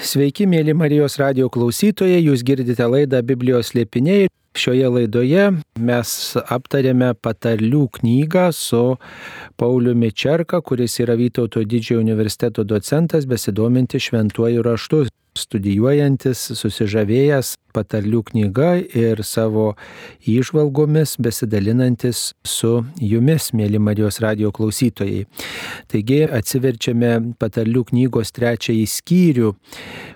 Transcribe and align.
Sveiki, 0.00 0.46
mėly 0.48 0.72
Marijos 0.72 1.18
radio 1.20 1.50
klausytojai, 1.52 2.22
jūs 2.24 2.40
girdite 2.40 2.86
laidą 2.88 3.18
Biblijos 3.20 3.74
liepiniai. 3.76 4.30
Šioje 4.56 4.88
laidoje 4.88 5.42
mes 5.76 6.12
aptarėme 6.40 7.10
patarlių 7.20 7.82
knygą 7.98 8.46
su 8.56 8.80
Pauliumi 9.60 10.08
Čerka, 10.16 10.62
kuris 10.64 10.96
yra 11.04 11.18
Vytauto 11.20 11.60
didžiojo 11.68 12.00
universiteto 12.00 12.64
docentas, 12.64 13.28
besidominti 13.28 14.00
šventuoju 14.00 14.64
raštu 14.64 15.02
studijuojantis, 15.40 16.42
susižavėjęs 16.58 17.54
patarlių 17.74 18.22
knyga 18.30 18.70
ir 18.82 19.22
savo 19.26 19.74
įžvalgomis 20.28 21.16
besidalinantis 21.22 22.32
su 22.46 22.72
jumis, 22.98 23.50
mėly 23.56 23.78
Marijos 23.82 24.20
radio 24.24 24.50
klausytojai. 24.54 25.26
Taigi 25.90 26.24
atsiverčiame 26.26 27.12
patarlių 27.40 27.84
knygos 27.92 28.34
trečiąjį 28.36 28.86
skyrių, 28.90 29.52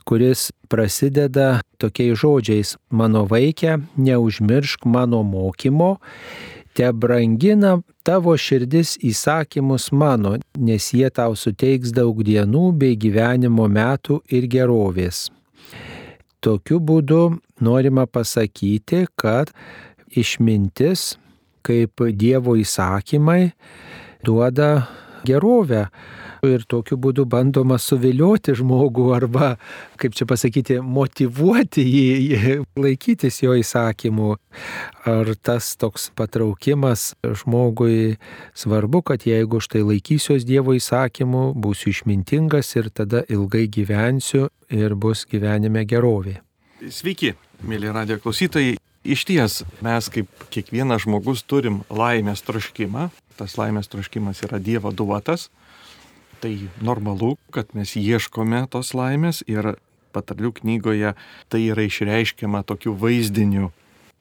kuris 0.09 0.51
prasideda 0.69 1.61
tokiais 1.79 2.19
žodžiais- 2.19 2.77
mano 3.01 3.27
vaikė, 3.27 3.83
neužmiršk 3.97 4.87
mano 4.87 5.23
mokymo 5.23 5.99
te 6.75 6.91
brangina 6.93 7.77
tavo 8.07 8.35
širdis 8.37 8.97
įsakymus 9.07 9.91
mano, 9.95 10.35
nes 10.59 10.91
jie 10.93 11.09
tau 11.15 11.37
suteiks 11.39 11.95
daug 11.95 12.23
dienų 12.27 12.65
bei 12.81 12.99
gyvenimo 12.99 13.69
metų 13.71 14.21
ir 14.35 14.49
gerovės. 14.51 15.29
Tokiu 16.45 16.81
būdu 16.83 17.39
norima 17.65 18.05
pasakyti, 18.11 19.07
kad 19.17 19.55
išmintis 20.13 21.15
kaip 21.65 22.03
Dievo 22.13 22.59
įsakymai 22.61 23.55
duoda 24.27 24.85
gerovę 25.25 25.87
ir 26.51 26.65
tokiu 26.69 26.99
būdu 27.01 27.25
bandoma 27.31 27.79
suvilioti 27.81 28.55
žmogų 28.59 29.09
arba, 29.17 29.55
kaip 30.01 30.17
čia 30.17 30.27
pasakyti, 30.29 30.79
motivuoti 30.81 31.85
jį 31.85 32.59
laikytis 32.79 33.43
jo 33.43 33.57
įsakymų. 33.59 34.35
Ar 35.11 35.33
tas 35.45 35.75
toks 35.81 36.09
patraukimas 36.17 37.13
žmogui 37.25 38.17
svarbu, 38.57 39.03
kad 39.11 39.27
jeigu 39.29 39.61
štai 39.65 39.85
laikysiuos 39.85 40.47
Dievo 40.49 40.77
įsakymų, 40.77 41.45
būsiu 41.59 41.93
išmintingas 41.93 42.75
ir 42.79 42.91
tada 42.95 43.25
ilgai 43.29 43.67
gyvensiu 43.69 44.49
ir 44.73 44.95
bus 44.95 45.27
gyvenime 45.29 45.85
gerovė. 45.89 46.41
Sveiki, 46.85 47.35
mėly 47.65 47.93
radio 47.95 48.19
klausytojai. 48.21 48.79
Iš 49.05 49.27
ties 49.29 49.59
mes 49.85 50.07
kaip 50.09 50.47
kiekvienas 50.53 51.05
žmogus 51.05 51.43
turim 51.45 51.83
laimės 51.93 52.41
troškimą. 52.47 53.11
Tas 53.37 53.59
laimės 53.61 53.91
troškimas 53.93 54.41
yra 54.47 54.61
Dievo 54.63 54.93
duotas 54.97 55.51
tai 56.45 56.69
normalu, 56.85 57.39
kad 57.49 57.71
mes 57.73 57.95
ieškome 57.97 58.67
tos 58.69 58.93
laimės 58.93 59.41
ir 59.49 59.79
patarlių 60.13 60.51
knygoje 60.61 61.15
tai 61.49 61.61
yra 61.73 61.87
išreiškiama 61.89 62.61
tokiu 62.69 62.93
vaizdiniu 63.01 63.71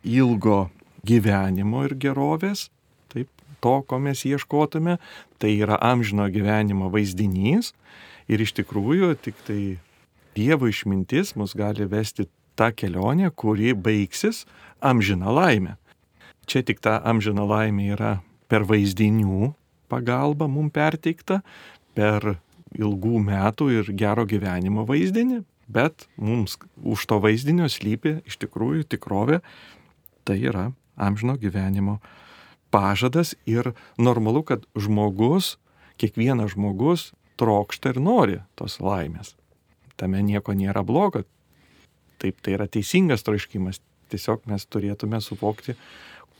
ilgo 0.07 0.69
gyvenimo 1.03 1.83
ir 1.83 1.97
gerovės, 1.99 2.69
taip, 3.11 3.27
to, 3.59 3.75
ko 3.83 3.99
mes 3.99 4.23
ieškotume, 4.23 4.95
tai 5.35 5.51
yra 5.59 5.75
amžino 5.83 6.29
gyvenimo 6.31 6.87
vaizdinys 6.93 7.73
ir 8.31 8.43
iš 8.43 8.55
tikrųjų 8.61 9.15
tik 9.19 9.43
tai 9.47 9.61
Dievo 10.33 10.65
išmintis 10.65 11.35
mus 11.37 11.51
gali 11.53 11.85
vesti 11.85 12.23
tą 12.57 12.71
kelionę, 12.73 13.27
kuri 13.37 13.75
baigsis 13.77 14.47
amžina 14.81 15.29
laimė. 15.29 15.75
Čia 16.49 16.63
tik 16.65 16.79
ta 16.81 16.95
amžina 17.05 17.45
laimė 17.45 17.91
yra 17.93 18.13
per 18.49 18.65
vaizdinių 18.65 19.51
pagalba 19.91 20.47
mums 20.49 20.73
perteikta, 20.73 21.43
per 21.97 22.35
ilgų 22.73 23.19
metų 23.23 23.69
ir 23.79 23.91
gero 23.97 24.25
gyvenimo 24.29 24.85
vaizdinį, 24.89 25.43
bet 25.69 26.07
mums 26.17 26.57
už 26.81 27.05
to 27.09 27.19
vaizdinio 27.23 27.69
slypi 27.69 28.19
iš 28.27 28.39
tikrųjų 28.41 28.87
tikrovė, 28.95 29.39
tai 30.25 30.39
yra 30.41 30.71
amžino 30.95 31.37
gyvenimo 31.39 31.99
pažadas 32.73 33.35
ir 33.45 33.73
normalu, 33.97 34.43
kad 34.43 34.65
žmogus, 34.75 35.57
kiekvienas 36.01 36.55
žmogus 36.55 37.11
trokšta 37.37 37.93
ir 37.93 38.01
nori 38.01 38.39
tos 38.57 38.79
laimės. 38.81 39.35
Tame 39.97 40.23
nieko 40.25 40.55
nėra 40.57 40.81
blogo. 40.85 41.23
Taip, 42.21 42.39
tai 42.41 42.55
yra 42.57 42.67
teisingas 42.71 43.25
troškimas. 43.25 43.81
Tiesiog 44.13 44.43
mes 44.49 44.65
turėtume 44.69 45.17
suvokti, 45.23 45.73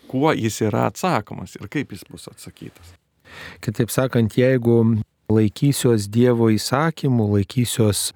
kuo 0.10 0.34
jis 0.36 0.60
yra 0.68 0.88
atsakomas 0.92 1.56
ir 1.58 1.70
kaip 1.74 1.94
jis 1.94 2.04
bus 2.10 2.28
atsakytas. 2.30 2.94
Kitaip 3.66 3.90
sakant, 3.90 4.36
jeigu 4.38 4.84
laikysiuos 5.32 6.10
Dievo 6.12 6.50
įsakymų, 6.54 7.30
laikysiuos 7.38 8.12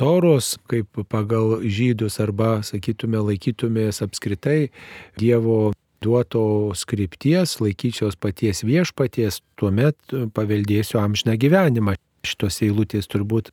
toros, 0.00 0.56
kaip 0.70 1.04
pagal 1.12 1.60
žydus, 1.62 2.18
arba, 2.22 2.60
sakytume, 2.66 3.20
laikytumės 3.22 4.02
apskritai 4.04 4.72
Dievo 5.20 5.72
duoto 6.02 6.72
skripties, 6.74 7.58
laikyčiaus 7.62 8.16
paties 8.18 8.64
viešpaties, 8.66 9.40
tuomet 9.60 10.16
paveldėsiu 10.34 10.98
amžiną 11.02 11.36
gyvenimą. 11.40 11.96
Šitos 12.26 12.60
eilutės 12.62 13.10
turbūt 13.10 13.50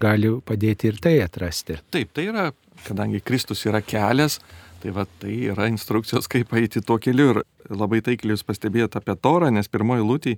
gali 0.00 0.32
padėti 0.44 0.90
ir 0.90 1.00
tai 1.04 1.18
atrasti. 1.24 1.78
Taip, 1.92 2.12
tai 2.16 2.28
yra, 2.30 2.50
kadangi 2.86 3.20
Kristus 3.24 3.66
yra 3.68 3.82
kelias, 3.84 4.38
tai 4.80 4.92
va 4.96 5.04
tai 5.20 5.34
yra 5.52 5.68
instrukcijos, 5.68 6.28
kaip 6.32 6.52
eiti 6.56 6.80
tuo 6.84 6.96
keliu. 7.02 7.34
Ir 7.34 7.42
labai 7.76 8.00
taikliai 8.04 8.36
jūs 8.36 8.46
pastebėjote 8.48 9.00
apie 9.00 9.16
Torą, 9.20 9.50
nes 9.52 9.68
pirmoji 9.68 10.06
lūtį 10.06 10.36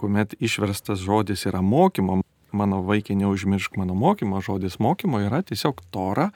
kuomet 0.00 0.34
išverstas 0.40 1.02
žodis 1.04 1.44
yra 1.50 1.60
mokymo, 1.60 2.20
mano 2.56 2.80
vaikai 2.86 3.16
neužmiršk 3.20 3.76
mano 3.76 3.94
mokymo, 3.94 4.40
žodis 4.40 4.78
mokymo 4.82 5.20
yra 5.26 5.42
tiesiog 5.46 5.82
tora, 5.94 6.30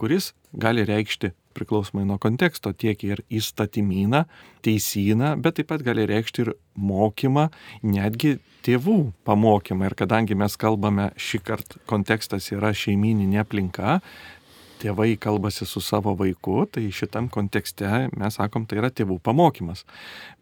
kuris 0.00 0.32
gali 0.52 0.84
reikšti 0.88 1.34
priklausomai 1.54 2.06
nuo 2.06 2.18
konteksto 2.22 2.72
tiek 2.72 3.02
ir 3.04 3.22
įstatymyną, 3.30 4.24
teisyną, 4.64 5.34
bet 5.42 5.58
taip 5.58 5.70
pat 5.72 5.84
gali 5.86 6.06
reikšti 6.08 6.44
ir 6.44 6.52
mokymą, 6.78 7.48
netgi 7.82 8.38
tėvų 8.66 8.98
pamokymą. 9.26 9.90
Ir 9.90 9.96
kadangi 9.98 10.36
mes 10.38 10.56
kalbame 10.60 11.10
šį 11.18 11.42
kartą, 11.46 11.80
kontekstas 11.90 12.50
yra 12.54 12.72
šeimininė 12.76 13.42
aplinka, 13.42 13.98
tėvai 14.80 15.14
kalbasi 15.20 15.66
su 15.68 15.82
savo 15.84 16.14
vaiku, 16.18 16.64
tai 16.72 16.88
šitam 16.94 17.28
kontekste 17.32 18.08
mes 18.16 18.38
sakom, 18.38 18.66
tai 18.66 18.80
yra 18.80 18.90
tėvų 18.92 19.20
pamokymas. 19.24 19.84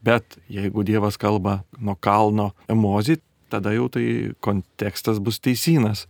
Bet 0.05 0.39
jeigu 0.53 0.85
Dievas 0.87 1.19
kalba 1.21 1.63
nuo 1.79 1.97
kalno 2.01 2.53
emozį, 2.71 3.19
tada 3.53 3.73
jau 3.75 3.89
tai 3.93 4.35
kontekstas 4.45 5.21
bus 5.25 5.41
teisynas. 5.43 6.07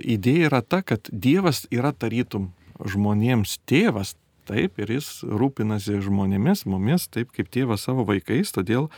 Idėja 0.00 0.50
yra 0.50 0.62
ta, 0.62 0.82
kad 0.82 1.10
Dievas 1.12 1.64
yra 1.72 1.92
tarytum 1.92 2.50
žmonėms 2.80 3.58
tėvas, 3.68 4.14
taip, 4.48 4.78
ir 4.82 4.96
jis 4.96 5.20
rūpinasi 5.24 6.00
žmonėmis, 6.04 6.64
mumis, 6.66 7.06
taip 7.12 7.30
kaip 7.36 7.50
tėvas 7.52 7.84
savo 7.86 8.06
vaikais, 8.08 8.52
todėl 8.54 8.88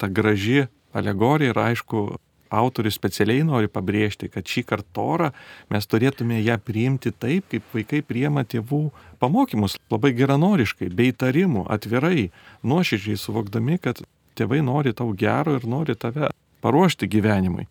ta 0.00 0.08
graži 0.08 0.66
alegorija 0.96 1.52
yra 1.52 1.68
aišku 1.72 2.18
autorius 2.50 2.96
specialiai 2.98 3.44
nori 3.46 3.70
pabrėžti, 3.70 4.30
kad 4.32 4.46
šį 4.48 4.64
kartą 4.68 4.86
Torą 4.98 5.30
mes 5.72 5.86
turėtume 5.86 6.40
ją 6.42 6.56
priimti 6.64 7.12
taip, 7.12 7.46
kaip 7.52 7.66
vaikai 7.74 8.02
priema 8.02 8.44
tėvų 8.44 8.88
pamokymus, 9.22 9.76
labai 9.92 10.14
geranoriškai, 10.16 10.90
be 10.94 11.10
įtarimų, 11.12 11.66
atvirai, 11.70 12.30
nuoširdžiai 12.66 13.18
suvokdami, 13.20 13.78
kad 13.82 14.02
tėvai 14.38 14.62
nori 14.64 14.94
tau 14.96 15.12
gero 15.18 15.56
ir 15.58 15.66
nori 15.68 15.96
tave 15.98 16.30
paruošti 16.64 17.08
gyvenimui. 17.10 17.68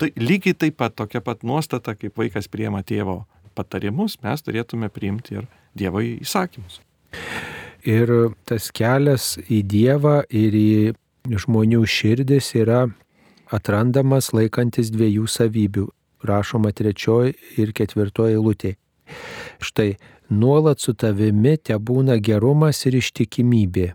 Tai 0.00 0.08
lygiai 0.18 0.56
taip 0.58 0.80
pat 0.80 0.96
tokia 0.98 1.22
pat 1.22 1.44
nuostata, 1.46 1.94
kaip 1.94 2.16
vaikas 2.18 2.48
priema 2.50 2.82
tėvo 2.82 3.22
patarimus, 3.54 4.18
mes 4.24 4.42
turėtume 4.42 4.90
priimti 4.92 5.38
ir 5.40 5.50
Dievo 5.78 6.02
įsakymus. 6.04 6.82
Ir 7.88 8.10
tas 8.44 8.68
kelias 8.74 9.38
į 9.48 9.62
Dievą 9.64 10.18
ir 10.28 10.56
į 10.58 11.36
žmonių 11.42 11.84
širdis 11.88 12.52
yra 12.58 12.84
atrandamas 13.52 14.32
laikantis 14.32 14.90
dviejų 14.94 15.28
savybių, 15.28 15.86
rašoma 16.26 16.72
trečioji 16.72 17.36
ir 17.60 17.72
ketvirtoji 17.76 18.40
lūtė. 18.40 18.76
Štai, 19.62 19.96
nuolat 20.30 20.80
su 20.80 20.94
tavimi 20.94 21.56
te 21.58 21.76
būna 21.76 22.18
gerumas 22.18 22.86
ir 22.86 22.96
ištikimybė. 23.00 23.92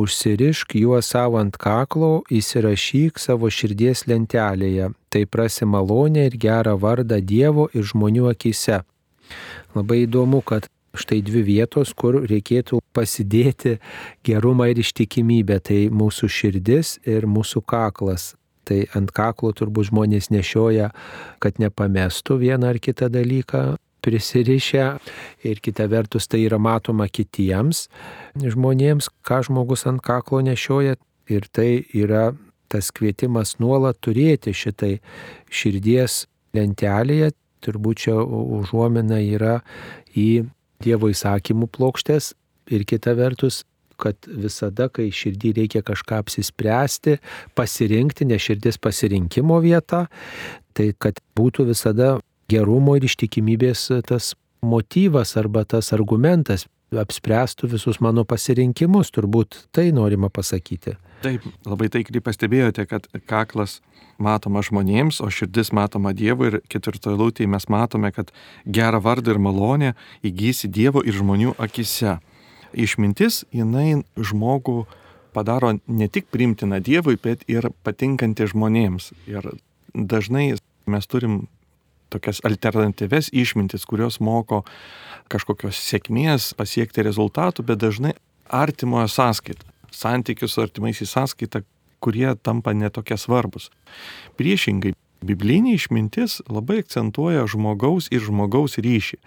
Užsirišk 0.00 0.74
juos 0.80 1.12
savo 1.14 1.38
ant 1.38 1.56
kaklo, 1.60 2.24
įsirašyk 2.30 3.20
savo 3.22 3.50
širdies 3.50 4.06
lentelėje, 4.10 4.90
tai 5.10 5.26
prasi 5.30 5.66
malonę 5.66 6.26
ir 6.30 6.38
gerą 6.44 6.74
vardą 6.82 7.20
Dievo 7.22 7.68
ir 7.74 7.86
žmonių 7.86 8.30
akise. 8.32 8.82
Labai 9.74 10.04
įdomu, 10.08 10.42
kad 10.42 10.66
štai 10.94 11.20
dvi 11.26 11.42
vietos, 11.46 11.94
kur 11.94 12.22
reikėtų 12.26 12.80
pasidėti 12.94 13.78
gerumą 14.26 14.70
ir 14.70 14.82
ištikimybę, 14.82 15.60
tai 15.62 15.80
mūsų 15.90 16.30
širdis 16.30 16.98
ir 17.06 17.26
mūsų 17.30 17.62
kaklas. 17.66 18.32
Tai 18.64 18.80
ant 18.96 19.10
kaklo 19.14 19.52
turbūt 19.56 19.90
žmonės 19.90 20.30
nešioja, 20.32 20.90
kad 21.42 21.60
nepamestų 21.60 22.38
vieną 22.40 22.72
ar 22.74 22.80
kitą 22.82 23.10
dalyką 23.12 23.64
prisirišę. 24.04 24.86
Ir 25.48 25.60
kita 25.64 25.88
vertus 25.88 26.28
tai 26.28 26.44
yra 26.44 26.60
matoma 26.60 27.08
kitiems 27.08 27.86
žmonėms, 28.36 29.10
ką 29.24 29.42
žmogus 29.48 29.86
ant 29.90 30.02
kaklo 30.04 30.42
nešioja. 30.44 30.98
Ir 31.32 31.48
tai 31.52 31.86
yra 31.96 32.34
tas 32.68 32.90
kvietimas 32.92 33.56
nuolat 33.62 34.00
turėti 34.04 34.52
šitai 34.52 34.98
širdies 35.52 36.24
lentelėje. 36.56 37.32
Turbūt 37.64 38.04
čia 38.04 38.18
užuomina 38.20 39.22
yra 39.24 39.60
į 40.12 40.44
Dievo 40.84 41.08
įsakymų 41.08 41.70
plokštės. 41.72 42.34
Ir 42.68 42.84
kita 42.84 43.14
vertus 43.16 43.62
kad 44.00 44.28
visada, 44.28 44.88
kai 44.88 45.10
širdį 45.14 45.54
reikia 45.60 45.84
kažką 45.86 46.20
apsispręsti, 46.24 47.18
pasirinkti, 47.58 48.28
nes 48.28 48.42
širdis 48.42 48.80
pasirinkimo 48.82 49.58
vieta, 49.64 50.06
tai 50.74 50.92
kad 50.98 51.20
būtų 51.38 51.68
visada 51.70 52.16
gerumo 52.50 52.96
ir 52.98 53.06
ištikimybės 53.08 53.88
tas 54.08 54.34
motyvas 54.64 55.36
arba 55.40 55.64
tas 55.68 55.92
argumentas 55.96 56.66
apspręstų 56.94 57.68
visus 57.74 57.98
mano 58.04 58.24
pasirinkimus, 58.28 59.10
turbūt 59.14 59.64
tai 59.74 59.88
norima 59.94 60.30
pasakyti. 60.30 60.94
Taip, 61.24 61.46
labai 61.66 61.88
taikliai 61.90 62.22
pastebėjote, 62.22 62.84
kad 62.86 63.08
kaklas 63.30 63.80
matoma 64.20 64.62
žmonėms, 64.62 65.20
o 65.24 65.30
širdis 65.32 65.72
matoma 65.74 66.12
Dievui 66.14 66.50
ir 66.50 66.58
ketvirtoje 66.70 67.18
lūtėje 67.18 67.50
mes 67.50 67.66
matome, 67.72 68.12
kad 68.14 68.30
gerą 68.66 69.00
vardą 69.02 69.34
ir 69.34 69.40
malonę 69.42 69.94
įgysi 70.26 70.70
Dievo 70.70 71.02
ir 71.02 71.16
žmonių 71.16 71.56
akise 71.58 72.18
išmintis, 72.74 73.44
jinai 73.54 74.04
žmogų 74.16 74.84
padaro 75.34 75.72
ne 75.86 76.08
tik 76.08 76.28
primtiną 76.30 76.80
Dievui, 76.84 77.16
bet 77.20 77.42
ir 77.50 77.70
patinkantį 77.86 78.50
žmonėms. 78.52 79.10
Ir 79.30 79.54
dažnai 79.94 80.54
mes 80.86 81.10
turim 81.10 81.44
tokias 82.14 82.40
alternatyves 82.46 83.32
išmintis, 83.34 83.86
kurios 83.88 84.20
moko 84.22 84.62
kažkokios 85.32 85.80
sėkmės 85.80 86.52
pasiekti 86.58 87.02
rezultatų, 87.06 87.64
bet 87.66 87.80
dažnai 87.82 88.14
artimojo 88.52 89.08
sąskaita, 89.10 89.66
santykių 89.94 90.50
su 90.50 90.62
artimaisiais 90.62 91.14
sąskaita, 91.16 91.64
kurie 92.04 92.28
tampa 92.44 92.74
netokie 92.76 93.16
svarbus. 93.18 93.70
Priešingai, 94.38 94.92
Biblinė 95.24 95.74
išmintis 95.78 96.40
labai 96.52 96.82
akcentuoja 96.82 97.46
žmogaus 97.48 98.10
ir 98.12 98.24
žmogaus 98.26 98.76
ryšį, 98.82 99.18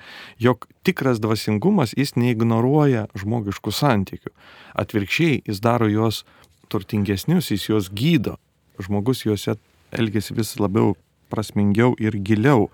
jog 0.43 0.67
tikras 0.85 1.21
dvasingumas 1.23 1.95
jis 1.97 2.13
neignoruoja 2.19 3.07
žmogiškų 3.17 3.73
santykių. 3.73 4.33
Atvirkščiai 4.77 5.41
jis 5.47 5.61
daro 5.63 5.89
juos 5.89 6.23
turtingesnius, 6.69 7.49
jis 7.49 7.69
juos 7.71 7.89
gydo. 7.89 8.37
Žmogus 8.77 9.25
juose 9.25 9.57
elgesi 9.95 10.35
vis 10.37 10.53
labiau 10.61 10.93
prasmingiau 11.33 11.95
ir 11.99 12.19
giliau. 12.21 12.69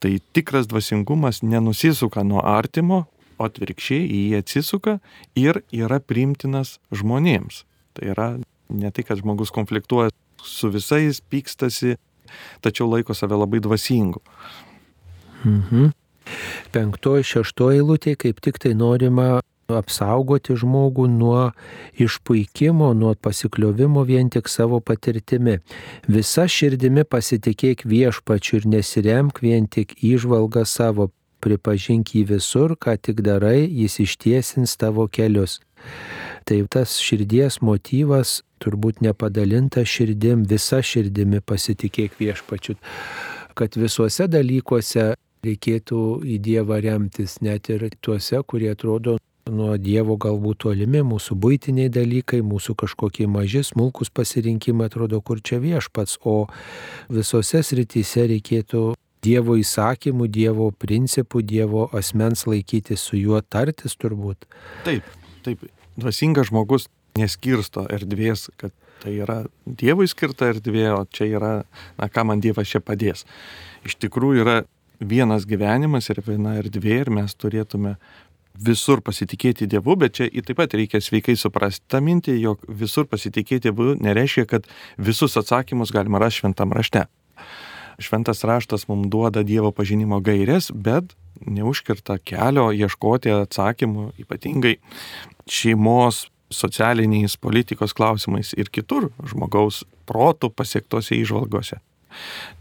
Tai 0.00 0.16
tikras 0.32 0.70
dvasingumas 0.70 1.42
nenusisuka 1.44 2.24
nuo 2.24 2.40
artimo, 2.40 3.04
o 3.40 3.48
atvirkščiai 3.48 4.04
į 4.04 4.20
jį 4.30 4.40
atsisuka 4.40 4.98
ir 5.36 5.62
yra 5.72 6.00
primtinas 6.00 6.78
žmonėms. 6.92 7.64
Tai 7.96 8.12
yra 8.14 8.28
ne 8.70 8.90
tai, 8.92 9.04
kad 9.04 9.20
žmogus 9.20 9.52
konfliktuoja 9.52 10.12
su 10.44 10.70
visais, 10.72 11.20
pykstasi, 11.20 11.96
tačiau 12.60 12.88
laiko 12.90 13.14
save 13.14 13.38
labai 13.38 13.60
dvasingu. 13.60 14.22
Mhm. 15.44 15.92
Penktoji, 16.70 17.26
šeštoji 17.26 17.80
lūtė 17.82 18.14
kaip 18.20 18.42
tik 18.44 18.60
tai 18.62 18.74
norima 18.78 19.40
apsaugoti 19.76 20.56
žmogų 20.58 21.06
nuo 21.10 21.50
išpuikimo, 22.00 22.90
nuo 22.94 23.14
pasikliovimo 23.14 24.04
vien 24.08 24.30
tik 24.30 24.48
savo 24.50 24.80
patirtimi. 24.80 25.58
Visa 26.08 26.46
širdimi 26.50 27.04
pasitikėk 27.04 27.86
viešpačiu 27.86 28.60
ir 28.60 28.68
nesiremk 28.74 29.42
vien 29.44 29.68
tik 29.70 29.94
įžvalgą 30.02 30.66
savo, 30.66 31.10
pripažink 31.40 32.14
jį 32.14 32.26
visur, 32.34 32.76
ką 32.76 32.96
tik 33.00 33.22
darai, 33.24 33.64
jis 33.64 34.00
ištiesins 34.04 34.76
tavo 34.80 35.06
kelius. 35.08 35.60
Tai 36.48 36.60
tas 36.72 36.96
širdies 36.98 37.60
motyvas 37.64 38.40
turbūt 38.60 39.00
nepadalinta 39.04 39.84
širdim, 39.86 40.44
visa 40.48 40.80
širdimi 40.84 41.40
pasitikėk 41.40 42.16
viešpačiu, 42.20 42.76
kad 43.56 43.76
visuose 43.80 44.28
dalykuose 44.30 45.12
reikėtų 45.46 46.04
į 46.28 46.38
Dievą 46.44 46.80
remtis, 46.84 47.38
net 47.44 47.70
ir 47.72 47.88
tuose, 48.04 48.42
kurie 48.46 48.70
atrodo 48.74 49.16
nuo 49.50 49.76
Dievo 49.80 50.16
galbūt 50.20 50.64
tolimi, 50.66 51.00
mūsų 51.06 51.36
būtiniai 51.40 51.90
dalykai, 51.92 52.42
mūsų 52.44 52.76
kažkokie 52.84 53.26
maži, 53.30 53.64
smulkus 53.66 54.12
pasirinkimai 54.12 54.90
atrodo, 54.90 55.20
kur 55.24 55.40
čia 55.40 55.60
viešpats, 55.62 56.20
o 56.24 56.46
visose 57.08 57.62
srityse 57.66 58.28
reikėtų 58.34 58.90
Dievo 59.24 59.56
įsakymų, 59.60 60.30
Dievo 60.32 60.70
principų, 60.72 61.42
Dievo 61.44 61.88
asmens 61.96 62.46
laikyti 62.48 62.96
su 62.96 63.18
juo 63.20 63.40
tartis 63.44 63.96
turbūt. 64.00 64.46
Taip, 64.86 65.04
taip. 65.44 65.66
Dvasingas 66.00 66.50
žmogus 66.50 66.86
neskirsto 67.18 67.84
erdvės, 67.90 68.48
kad 68.60 68.74
tai 69.02 69.16
yra 69.24 69.42
Dievui 69.64 70.08
skirta 70.10 70.50
erdvė, 70.52 70.86
o 70.94 71.04
čia 71.10 71.28
yra, 71.38 71.52
na, 71.98 72.08
ką 72.08 72.26
man 72.28 72.42
Dievas 72.44 72.70
čia 72.70 72.82
padės. 72.84 73.24
Iš 73.88 73.96
tikrųjų 74.02 74.44
yra 74.44 74.56
vienas 75.00 75.46
gyvenimas 75.48 76.10
ir 76.12 76.20
viena 76.26 76.58
erdvė 76.60 76.98
ir 77.04 77.12
mes 77.16 77.34
turėtume 77.34 77.96
visur 78.60 79.00
pasitikėti 79.00 79.68
Dievu, 79.70 79.96
bet 79.96 80.18
čia 80.18 80.28
taip 80.44 80.58
pat 80.60 80.74
reikia 80.76 81.00
sveikai 81.00 81.36
suprasti 81.38 81.86
tą 81.88 82.02
mintį, 82.04 82.36
jog 82.42 82.66
visur 82.68 83.08
pasitikėti 83.08 83.70
Dievu 83.70 83.94
nereiškia, 84.02 84.44
kad 84.50 84.68
visus 84.98 85.38
atsakymus 85.40 85.94
galima 85.96 86.20
rasti 86.20 86.44
šventam 86.44 86.74
rašte. 86.76 87.06
Šventas 88.00 88.44
raštas 88.48 88.86
mums 88.88 89.08
duoda 89.12 89.42
Dievo 89.44 89.72
pažinimo 89.76 90.20
gairės, 90.24 90.70
bet 90.72 91.14
neužkirta 91.46 92.18
kelio 92.24 92.70
ieškoti 92.72 93.32
atsakymų, 93.34 94.10
ypatingai 94.20 94.76
šeimos 95.50 96.28
socialiniais 96.50 97.36
politikos 97.38 97.94
klausimais 97.94 98.52
ir 98.58 98.70
kitur 98.72 99.10
žmogaus 99.26 99.84
protų 100.10 100.50
pasiektose 100.50 101.14
įžvalgose. 101.20 101.78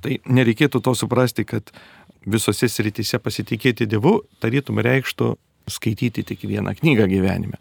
Tai 0.03 0.17
nereikėtų 0.29 0.81
to 0.85 0.93
suprasti, 0.93 1.45
kad 1.45 1.71
visose 2.29 2.69
srityse 2.69 3.19
pasitikėti 3.23 3.87
Dievu 3.89 4.19
tarytum 4.43 4.81
reikštų 4.85 5.33
skaityti 5.69 6.25
tik 6.25 6.45
vieną 6.45 6.75
knygą 6.77 7.07
gyvenime. 7.09 7.57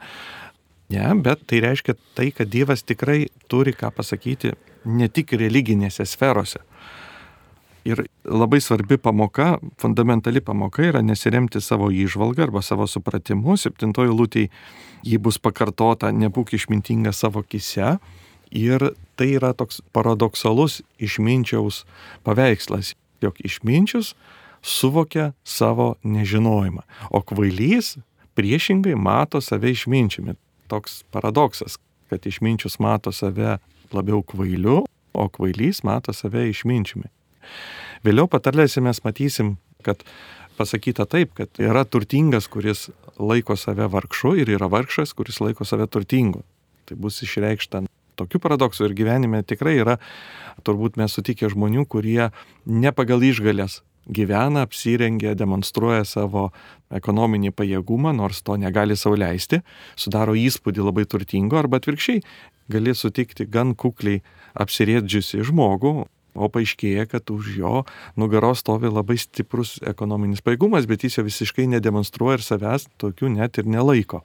Ne, 0.92 1.04
bet 1.20 1.44
tai 1.48 1.60
reiškia 1.64 1.94
tai, 2.16 2.30
kad 2.32 2.48
Dievas 2.48 2.84
tikrai 2.84 3.26
turi 3.48 3.74
ką 3.76 3.90
pasakyti 3.92 4.54
ne 4.88 5.08
tik 5.12 5.34
religinėse 5.36 6.06
sferose. 6.08 6.62
Ir 7.86 8.02
labai 8.25 8.60
svarbi 8.60 8.98
pamoka, 8.98 9.58
fundamentali 9.80 10.40
pamoka 10.40 10.82
yra 10.82 11.02
nesiremti 11.02 11.60
savo 11.62 11.90
įžvalgą 11.94 12.48
arba 12.48 12.62
savo 12.62 12.86
supratimu. 12.90 13.56
Septintoji 13.56 14.12
lūtė 14.12 14.46
jį 15.06 15.20
bus 15.22 15.38
pakartota, 15.38 16.10
nebūk 16.12 16.54
išmintinga 16.58 17.14
savo 17.14 17.42
kise. 17.42 17.96
Ir 18.50 18.82
tai 19.16 19.28
yra 19.36 19.52
toks 19.56 19.82
paradoksalus 19.92 20.80
išminčiaus 20.98 21.84
paveikslas, 22.25 22.94
jog 23.20 23.38
išminčius 23.44 24.14
suvokia 24.62 25.32
savo 25.44 25.94
nežinojimą, 26.02 26.82
o 27.10 27.20
kvailys 27.22 27.99
priešingai 28.38 28.97
mato 28.97 29.40
save 29.40 29.70
išminčiumi. 29.75 30.35
Toks 30.68 31.02
paradoksas, 31.12 31.78
kad 32.11 32.26
išminčius 32.26 32.78
mato 32.78 33.12
save 33.12 33.58
labiau 33.92 34.23
kvailiu, 34.23 34.85
o 35.12 35.28
kvailys 35.28 35.85
mato 35.85 36.12
save 36.12 36.49
išminčiumi. 36.50 37.08
Vėliau 38.07 38.28
patarlėse 38.31 38.83
mes 38.85 39.00
matysim, 39.05 39.57
kad 39.87 40.05
pasakyta 40.59 41.07
taip, 41.07 41.35
kad 41.38 41.61
yra 41.62 41.85
turtingas, 41.87 42.49
kuris 42.50 42.88
laiko 43.19 43.57
save 43.59 43.88
vargšu 43.90 44.37
ir 44.43 44.55
yra 44.59 44.71
vargšas, 44.71 45.14
kuris 45.19 45.40
laiko 45.43 45.67
save 45.69 45.87
turtingu. 45.90 46.45
Tai 46.88 46.99
bus 46.99 47.21
išreikšta 47.26 47.85
tokių 48.19 48.40
paradoksų 48.43 48.88
ir 48.88 48.97
gyvenime 48.99 49.43
tikrai 49.47 49.76
yra, 49.78 49.99
turbūt 50.67 50.99
mes 50.99 51.14
sutikę 51.14 51.50
žmonių, 51.52 51.85
kurie 51.87 52.31
ne 52.67 52.93
pagal 52.95 53.23
išgalės 53.23 53.83
gyvena, 54.09 54.64
apsirengia, 54.64 55.35
demonstruoja 55.37 56.05
savo 56.09 56.49
ekonominį 56.95 57.52
pajėgumą, 57.52 58.14
nors 58.17 58.40
to 58.43 58.57
negali 58.57 58.97
sauliaisti, 58.97 59.61
sudaro 60.00 60.35
įspūdį 60.38 60.87
labai 60.87 61.05
turtingo 61.05 61.59
arba 61.61 61.81
atvirkščiai 61.81 62.23
gali 62.73 62.95
sutikti 62.97 63.47
gan 63.49 63.75
kukliai 63.76 64.23
apsirėdžiusi 64.59 65.45
žmogų, 65.49 66.09
o 66.35 66.49
paaiškėja, 66.52 67.06
kad 67.11 67.30
už 67.32 67.52
jo 67.58 67.75
nugaros 68.18 68.62
stovi 68.64 68.90
labai 68.92 69.18
stiprus 69.20 69.76
ekonominis 69.87 70.44
pajėgumas, 70.44 70.88
bet 70.90 71.04
jis 71.06 71.18
jo 71.18 71.26
visiškai 71.26 71.68
nedemonstruoja 71.75 72.38
ir 72.38 72.47
savęs 72.47 72.88
tokių 73.00 73.32
net 73.38 73.58
ir 73.61 73.68
nelaiko. 73.70 74.23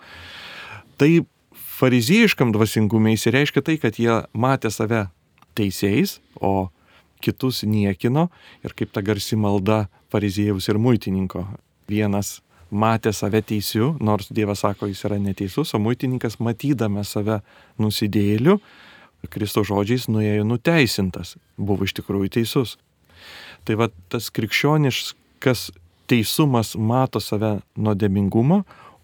Tai 0.97 1.11
fariziejiškam 1.79 2.53
dvasingumui 2.53 3.17
įsireiškia 3.17 3.65
tai, 3.65 3.79
kad 3.81 3.97
jie 3.99 4.21
matė 4.33 4.71
save 4.73 5.07
teisėjais, 5.57 6.19
o 6.39 6.69
kitus 7.23 7.63
niekino 7.63 8.27
ir 8.65 8.75
kaip 8.77 8.91
ta 8.93 9.03
garsi 9.05 9.37
malda 9.39 9.87
fariziejaus 10.13 10.67
ir 10.69 10.79
muitininko. 10.81 11.45
Vienas 11.89 12.41
matė 12.73 13.13
save 13.13 13.43
teisiu, 13.45 13.93
nors 14.01 14.31
Dievas 14.33 14.63
sako, 14.65 14.89
jis 14.89 15.03
yra 15.07 15.19
neteisus, 15.21 15.73
o 15.73 15.81
muitininkas 15.81 16.39
matydamas 16.43 17.13
save 17.15 17.39
nusidėliu, 17.81 18.59
Kristo 19.31 19.63
žodžiais 19.65 20.09
nuėjo 20.11 20.43
nuteisintas, 20.47 21.37
buvo 21.57 21.87
iš 21.87 21.95
tikrųjų 21.99 22.33
teisus. 22.39 22.77
Tai 23.63 23.77
va 23.79 23.87
tas 24.11 24.27
krikščioniškas 24.33 25.69
teisumas 26.11 26.73
mato 26.75 27.21
save 27.23 27.61
nuodėmingumą, 27.79 28.63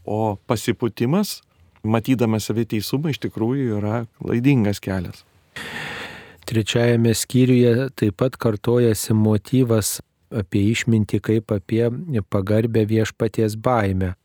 o 0.10 0.36
pasiputimas, 0.50 1.40
matydamas 1.84 2.50
save 2.50 2.66
teisumą, 2.68 3.14
iš 3.14 3.22
tikrųjų 3.24 3.80
yra 3.80 4.04
klaidingas 4.20 4.82
kelias. 4.84 5.24
Trečiajame 6.50 7.14
skyriuje 7.14 7.90
taip 8.00 8.18
pat 8.18 8.36
kartojasi 8.42 9.14
motyvas 9.14 10.00
apie 10.34 10.64
išmintį 10.72 11.20
kaip 11.26 11.54
apie 11.54 11.84
pagarbę 12.30 12.86
viešpaties 12.90 13.58
baimę. 13.62 14.16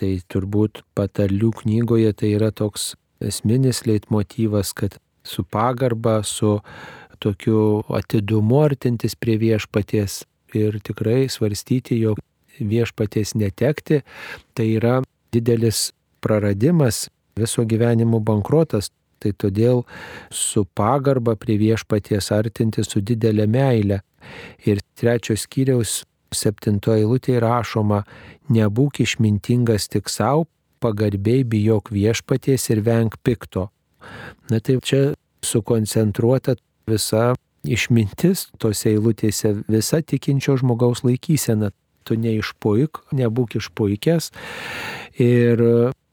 Tai 0.00 0.10
turbūt 0.32 0.80
patarlių 0.96 1.52
knygoje 1.60 2.12
tai 2.16 2.32
yra 2.38 2.48
toks 2.56 2.94
esminis 3.22 3.84
leitmotyvas, 3.86 4.72
kad 4.72 4.96
su 5.24 5.44
pagarba, 5.44 6.22
su 6.22 6.60
tokiu 7.22 7.82
atidumu 7.94 8.62
artintis 8.64 9.14
prie 9.14 9.38
viešpaties 9.38 10.22
ir 10.58 10.78
tikrai 10.84 11.28
svarstyti, 11.30 11.98
jog 12.02 12.18
viešpaties 12.58 13.34
netekti, 13.38 14.02
tai 14.54 14.66
yra 14.76 15.00
didelis 15.32 15.92
praradimas, 16.20 17.08
viso 17.36 17.64
gyvenimo 17.64 18.20
bankrotas. 18.20 18.90
Tai 19.22 19.30
todėl 19.38 19.84
su 20.34 20.64
pagarba 20.74 21.36
prie 21.38 21.54
viešpaties 21.60 22.32
artinti 22.34 22.82
su 22.82 22.98
didelė 22.98 23.46
meile. 23.46 24.00
Ir 24.66 24.80
trečios 24.98 25.44
skyriaus 25.46 26.00
septintoje 26.34 27.04
eilutėje 27.04 27.42
rašoma, 27.44 28.00
nebūk 28.50 28.98
išmintingas 29.04 29.86
tik 29.92 30.10
savo, 30.10 30.48
pagarbiai 30.82 31.44
bijok 31.46 31.92
viešpaties 31.94 32.66
ir 32.74 32.82
venk 32.82 33.20
pikto. 33.22 33.68
Na 34.50 34.60
tai 34.60 34.78
čia 34.82 35.12
sukoncentruota 35.44 36.56
visa 36.90 37.32
išmintis 37.62 38.48
tose 38.58 38.92
eilutėse, 38.92 39.54
visa 39.70 40.02
tikinčio 40.02 40.58
žmogaus 40.60 41.04
laikysena. 41.06 41.72
Tu 42.02 42.16
neišpuik, 42.18 42.98
nebūk 43.14 43.60
išpuikęs 43.60 44.32
ir 45.22 45.60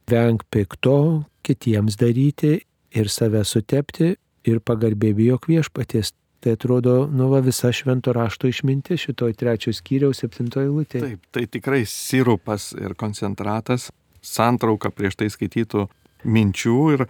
venk 0.09 0.43
pikto 0.53 1.25
kitiems 1.41 1.97
daryti 1.97 2.59
ir 2.93 3.09
save 3.09 3.41
sutepti 3.41 4.11
ir 4.45 4.59
pagarbiai 4.61 5.15
bijok 5.17 5.49
viešpaties. 5.49 6.13
Tai 6.39 6.53
atrodo, 6.55 7.03
nu 7.11 7.27
va 7.33 7.41
visa 7.43 7.71
švento 7.75 8.13
rašto 8.15 8.47
išmintis 8.47 9.01
šitoj 9.03 9.33
trečios 9.35 9.81
skyriaus 9.81 10.21
septintoje 10.21 10.69
eilutėje. 10.69 11.01
Taip, 11.03 11.25
tai 11.35 11.43
tikrai 11.51 11.81
sirupas 11.89 12.69
ir 12.79 12.93
koncentratas, 12.95 13.89
santrauka 14.23 14.93
prieš 14.93 15.19
tai 15.19 15.27
skaitytų 15.33 15.89
minčių 16.23 16.77
ir 16.95 17.03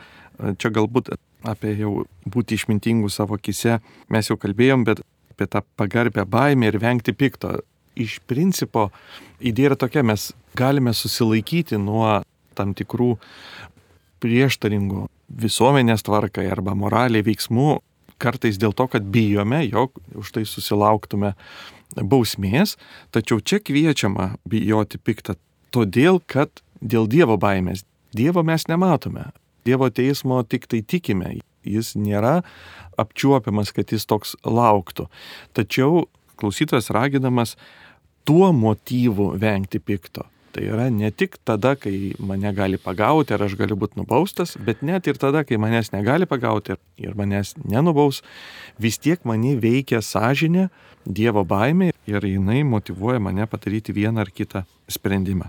čia 0.60 0.72
galbūt 0.74 1.14
apie 1.48 1.76
jau 1.80 2.04
būti 2.28 2.58
išmintingų 2.60 3.10
savo 3.12 3.38
kise 3.40 3.80
mes 4.12 4.30
jau 4.30 4.38
kalbėjom, 4.40 4.86
bet 4.88 5.04
apie 5.34 5.48
tą 5.48 5.64
pagarbę 5.80 6.26
baimę 6.28 6.72
ir 6.72 6.80
vengti 6.82 7.16
pikto. 7.16 7.60
Iš 8.00 8.20
principo 8.28 8.90
idėja 9.40 9.74
yra 9.74 9.80
tokia, 9.80 10.04
mes 10.04 10.32
galime 10.56 10.94
susilaikyti 10.96 11.80
nuo 11.82 12.22
tam 12.56 12.74
tikrų 12.76 13.16
prieštaringų 14.24 15.08
visuomenės 15.30 16.04
tvarkai 16.08 16.48
arba 16.52 16.76
moraliai 16.76 17.24
veiksmų, 17.26 17.80
kartais 18.20 18.60
dėl 18.60 18.74
to, 18.76 18.88
kad 18.92 19.06
bijome, 19.08 19.62
jog 19.68 19.96
už 20.20 20.34
tai 20.36 20.44
susilauktume 20.48 21.34
bausmės, 21.96 22.76
tačiau 23.16 23.40
čia 23.40 23.62
kviečiama 23.64 24.34
bijoti 24.50 25.00
piktą, 25.00 25.38
todėl 25.72 26.20
kad 26.28 26.64
dėl 26.82 27.08
Dievo 27.08 27.38
baimės. 27.40 27.86
Dievo 28.16 28.44
mes 28.44 28.68
nematome. 28.68 29.30
Dievo 29.68 29.90
teismo 29.90 30.42
tik 30.44 30.68
tai 30.72 30.82
tikime. 30.82 31.40
Jis 31.68 31.94
nėra 32.00 32.40
apčiuopiamas, 33.00 33.74
kad 33.76 33.92
jis 33.92 34.08
toks 34.08 34.36
lauktų. 34.48 35.10
Tačiau 35.58 36.08
klausytojas 36.40 36.90
raginamas 36.96 37.56
tuo 38.28 38.52
motyvu 38.56 39.34
vengti 39.40 39.82
pikto. 39.84 40.26
Tai 40.50 40.64
yra 40.66 40.88
ne 40.90 41.12
tik 41.14 41.38
tada, 41.46 41.76
kai 41.78 42.16
mane 42.18 42.50
gali 42.58 42.80
pagauti 42.82 43.36
ar 43.36 43.44
aš 43.46 43.54
galiu 43.60 43.78
būti 43.78 44.00
nubaustas, 44.00 44.56
bet 44.58 44.82
net 44.82 45.06
ir 45.08 45.20
tada, 45.22 45.44
kai 45.46 45.60
manęs 45.62 45.92
negali 45.94 46.26
pagauti 46.26 46.74
ir 46.98 47.14
manęs 47.18 47.54
nenubaus, 47.62 48.24
vis 48.82 48.98
tiek 48.98 49.22
mane 49.30 49.56
veikia 49.62 50.02
sąžinė, 50.06 50.70
Dievo 51.10 51.46
baimė 51.48 51.94
ir 52.12 52.26
jinai 52.28 52.60
motivuoja 52.68 53.22
mane 53.24 53.46
padaryti 53.50 53.96
vieną 53.96 54.20
ar 54.26 54.30
kitą 54.36 54.66
sprendimą. 54.92 55.48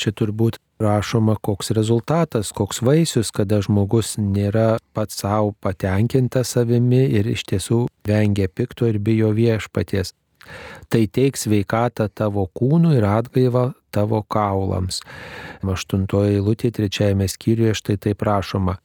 Čia 0.00 0.14
turbūt 0.16 0.56
rašoma, 0.82 1.36
koks 1.40 1.70
rezultatas, 1.76 2.52
koks 2.52 2.82
vaisius, 2.84 3.30
kada 3.34 3.60
žmogus 3.64 4.16
nėra 4.18 4.78
pats 4.96 5.22
savo 5.22 5.54
patenkintas 5.62 6.54
savimi 6.56 7.04
ir 7.18 7.28
iš 7.32 7.46
tiesų 7.50 7.86
vengia 8.08 8.48
pikto 8.48 8.88
ir 8.90 8.98
bijo 8.98 9.32
viešpaties. 9.36 10.12
Tai 10.90 11.02
teiks 11.06 11.46
veikatą 11.46 12.08
tavo 12.10 12.48
kūnui 12.58 12.96
ir 12.98 13.06
atgaivą 13.06 13.70
tavo 13.94 14.22
kaulams. 14.28 15.00
Aštuntoje 15.62 16.38
eilutėje 16.38 16.78
trečiajame 16.80 17.28
skyriuje 17.30 17.76
štai 17.78 17.98
taip 18.08 18.24
rašoma. 18.26 18.78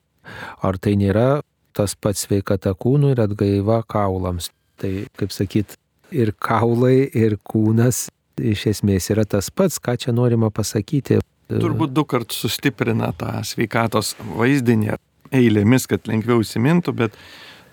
Ar 0.62 0.78
tai 0.78 0.96
nėra 1.00 1.42
tas 1.78 1.96
pats 1.96 2.28
sveikata 2.28 2.76
kūnui 2.78 3.16
ir 3.16 3.24
atgaiva 3.24 3.82
kaulams? 3.90 4.52
Tai, 4.78 4.92
kaip 5.18 5.34
sakyt, 5.34 5.74
ir 6.14 6.34
kaulai, 6.38 7.08
ir 7.10 7.40
kūnas 7.48 8.08
iš 8.38 8.68
esmės 8.74 9.10
yra 9.14 9.26
tas 9.26 9.50
pats, 9.50 9.80
ką 9.82 9.98
čia 9.98 10.14
norima 10.14 10.52
pasakyti. 10.54 11.20
Turbūt 11.48 11.94
du 11.96 12.04
kart 12.04 12.34
sustiprina 12.36 13.14
tą 13.16 13.38
sveikatos 13.48 14.16
vaizdinį 14.36 14.98
eilėmis, 15.36 15.88
kad 15.88 16.08
lengviau 16.10 16.44
įsimintų, 16.44 16.94
bet 16.96 17.16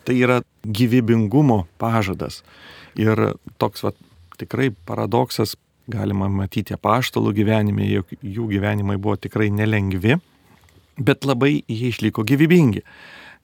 tai 0.07 0.19
yra 0.21 0.41
gyvybingumo 0.63 1.65
pažadas. 1.81 2.43
Ir 2.99 3.35
toks 3.59 3.83
va, 3.83 3.91
tikrai 4.39 4.71
paradoksas 4.87 5.57
galima 5.91 6.29
matyti 6.31 6.77
apaštalų 6.77 7.35
gyvenime, 7.37 7.89
jog 7.91 8.15
jų 8.23 8.47
gyvenimai 8.55 8.97
buvo 8.97 9.17
tikrai 9.21 9.51
nelengvi, 9.53 10.21
bet 10.97 11.27
labai 11.27 11.57
jie 11.67 11.91
išliko 11.91 12.25
gyvybingi. 12.27 12.85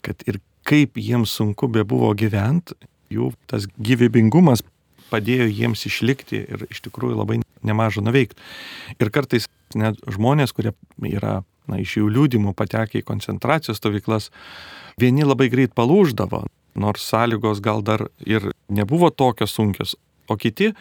Kad 0.06 0.22
ir 0.30 0.40
kaip 0.66 0.96
jiems 1.00 1.34
sunku 1.36 1.68
be 1.72 1.82
buvo 1.84 2.12
gyventi, 2.14 2.76
jų 3.10 3.32
tas 3.50 3.66
gyvybingumas 3.82 4.62
padėjo 5.10 5.48
jiems 5.50 5.86
išlikti 5.88 6.44
ir 6.44 6.66
iš 6.70 6.82
tikrųjų 6.86 7.18
labai 7.18 7.40
nemažą 7.66 8.04
nuveikti. 8.04 8.38
Ir 8.98 9.12
kartais 9.14 9.48
net 9.74 9.98
žmonės, 10.10 10.54
kurie 10.56 10.72
yra 11.06 11.40
na, 11.70 11.78
iš 11.78 11.98
jų 12.00 12.10
liūdimų 12.14 12.54
patekę 12.58 13.00
į 13.00 13.06
koncentracijos 13.06 13.78
stovyklas, 13.80 14.30
vieni 15.00 15.26
labai 15.26 15.50
greit 15.52 15.74
palūždavo, 15.78 16.44
nors 16.80 17.06
sąlygos 17.10 17.62
gal 17.64 17.84
dar 17.86 18.08
ir 18.26 18.50
nebuvo 18.68 19.10
tokios 19.10 19.54
sunkios, 19.54 19.96
o 20.30 20.36
kiti 20.38 20.72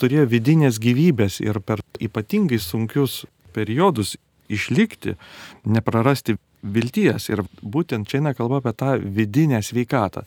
turėjo 0.00 0.26
vidinės 0.32 0.80
gyvybės 0.82 1.40
ir 1.44 1.60
per 1.60 1.82
ypatingai 2.02 2.58
sunkius 2.60 3.24
periodus 3.54 4.16
išlikti, 4.52 5.14
neprarasti 5.64 6.36
vilties. 6.64 7.28
Ir 7.32 7.44
būtent 7.60 8.08
čia 8.08 8.20
eina 8.20 8.34
kalba 8.36 8.60
apie 8.60 8.74
tą 8.76 8.96
vidinę 8.98 9.60
sveikatą, 9.64 10.24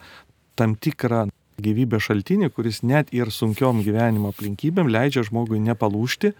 tam 0.58 0.76
tikrą 0.76 1.28
gyvybės 1.58 2.06
šaltinį, 2.06 2.52
kuris 2.54 2.84
net 2.86 3.10
ir 3.16 3.32
sunkiom 3.34 3.82
gyvenimo 3.86 4.30
aplinkybėm 4.30 4.92
leidžia 4.94 5.24
žmogui 5.26 5.58
nepalūšti, 5.66 6.34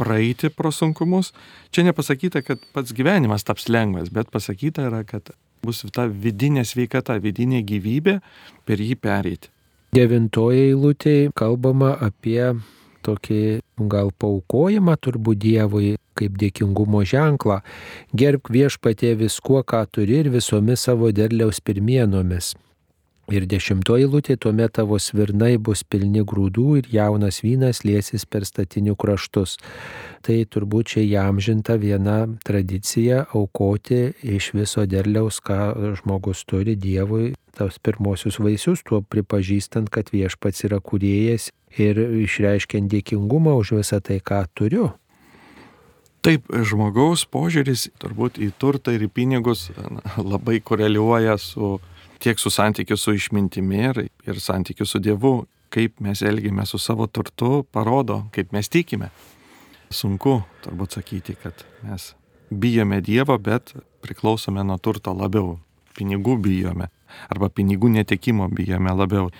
praeiti 0.00 0.48
pro 0.48 0.72
sunkumus. 0.72 1.34
Čia 1.74 1.84
nepasakyta, 1.90 2.40
kad 2.46 2.62
pats 2.72 2.94
gyvenimas 2.96 3.44
taps 3.44 3.68
lengvas, 3.68 4.08
bet 4.14 4.30
pasakyta 4.32 4.86
yra, 4.88 5.02
kad 5.04 5.34
bus 5.60 5.84
ta 5.92 6.06
vidinė 6.08 6.64
sveikata, 6.64 7.18
vidinė 7.20 7.60
gyvybė 7.66 8.18
per 8.64 8.80
jį 8.80 8.96
pereiti. 9.02 9.52
Devintoje 9.92 10.68
eilutėje 10.70 11.30
kalbama 11.36 11.94
apie 12.04 12.40
tokį 13.04 13.42
gal 13.88 14.12
paukojimą 14.20 14.96
turbūt 15.00 15.40
Dievui 15.44 15.96
kaip 16.18 16.38
dėkingumo 16.40 17.04
ženklą. 17.08 17.60
Gerbk 18.16 18.50
viešpatie 18.52 19.12
viskuo, 19.20 19.62
ką 19.62 19.84
turi 19.92 20.22
ir 20.22 20.32
visomis 20.34 20.88
savo 20.88 21.12
derliaus 21.14 21.60
pirmienomis. 21.64 22.54
Ir 23.28 23.44
dešimtoji 23.44 24.06
lūtė 24.08 24.38
tuomet 24.40 24.72
tavo 24.78 24.96
svirnai 24.96 25.58
bus 25.60 25.82
pilni 25.84 26.22
grūdų 26.24 26.62
ir 26.80 26.86
jaunas 26.88 27.42
vynas 27.44 27.82
liesis 27.84 28.22
per 28.24 28.46
statinių 28.48 28.94
kraštus. 28.96 29.58
Tai 30.24 30.36
turbūt 30.48 30.94
čia 30.94 31.02
įamžinta 31.04 31.76
viena 31.76 32.22
tradicija 32.48 33.26
aukoti 33.36 34.14
iš 34.24 34.54
viso 34.56 34.86
derliaus, 34.88 35.42
ką 35.44 35.58
žmogus 36.00 36.40
turi 36.48 36.72
Dievui, 36.80 37.34
tos 37.52 37.76
pirmosius 37.84 38.40
vaisius, 38.40 38.80
tuo 38.80 39.02
pripažįstant, 39.04 39.92
kad 39.92 40.08
viešpats 40.14 40.64
yra 40.64 40.80
kuriejas 40.80 41.50
ir 41.76 42.00
išreiškiant 42.00 42.88
dėkingumą 42.88 43.58
už 43.60 43.74
visą 43.82 44.00
tai, 44.00 44.22
ką 44.24 44.40
turiu. 44.56 44.88
Taip, 46.24 46.48
žmogaus 46.48 47.28
požiūris 47.28 47.90
turbūt 48.00 48.40
į 48.40 48.54
turtą 48.56 48.96
ir 48.96 49.04
į 49.04 49.12
pinigus 49.12 49.68
labai 50.16 50.62
koreliuoja 50.64 51.36
su 51.36 51.76
tiek 52.18 52.38
su 52.38 52.50
santykiu 52.50 52.96
su 52.96 53.14
išmintimi 53.14 53.82
ir, 53.90 54.02
ir 54.26 54.40
santykiu 54.40 54.86
su 54.86 55.00
Dievu, 55.02 55.46
kaip 55.70 56.00
mes 56.00 56.22
elgiame 56.22 56.66
su 56.66 56.78
savo 56.78 57.06
turtu, 57.06 57.64
parodo, 57.72 58.24
kaip 58.32 58.52
mes 58.52 58.68
tikime. 58.68 59.10
Sunku 59.90 60.42
turbūt 60.64 60.98
sakyti, 60.98 61.36
kad 61.42 61.64
mes 61.82 62.12
bijome 62.50 63.00
Dievo, 63.04 63.38
bet 63.38 63.74
priklausome 64.04 64.64
nuo 64.64 64.78
turto 64.78 65.14
labiau. 65.16 65.58
Pinigų 65.98 66.36
bijome 66.42 66.88
arba 67.28 67.48
pinigų 67.48 67.90
netekimo 67.92 68.48
bijome 68.52 68.92
labiau. 68.94 69.30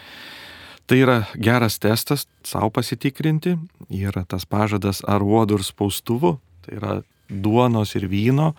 Tai 0.89 0.97
yra 0.97 1.19
geras 1.37 1.77
testas 1.79 2.25
savo 2.47 2.71
pasitikrinti, 2.73 3.59
yra 3.93 4.25
tas 4.25 4.47
pažadas 4.49 5.03
ar 5.05 5.25
uodų 5.25 5.59
ir 5.61 5.67
spaustuvų, 5.67 6.39
tai 6.65 6.79
yra 6.79 6.95
duonos 7.29 7.93
ir 7.99 8.09
vyno, 8.09 8.55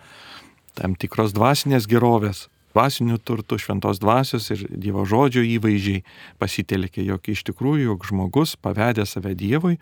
tam 0.78 0.94
tikros 0.94 1.34
dvasinės 1.34 1.88
gerovės 1.90 2.46
dvasiniu 2.74 3.18
turtu, 3.18 3.58
šventos 3.58 4.00
dvasios 4.02 4.50
ir 4.54 4.66
Dievo 4.70 5.04
žodžio 5.08 5.42
įvaizdžiai 5.46 6.04
pasitelkė, 6.42 7.04
jog 7.06 7.30
iš 7.32 7.44
tikrųjų, 7.50 7.90
jog 7.92 8.06
žmogus, 8.08 8.56
pavedė 8.60 9.06
save 9.06 9.34
Dievui, 9.34 9.78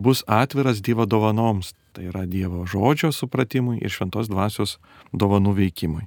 bus 0.00 0.24
atviras 0.26 0.82
Dievo 0.84 1.06
dovanoms, 1.06 1.74
tai 1.96 2.08
yra 2.10 2.26
Dievo 2.26 2.64
žodžio 2.68 3.12
supratimui 3.12 3.80
ir 3.80 3.92
šventos 3.92 4.30
dvasios 4.32 4.78
dovanų 5.12 5.56
veikimui. 5.60 6.06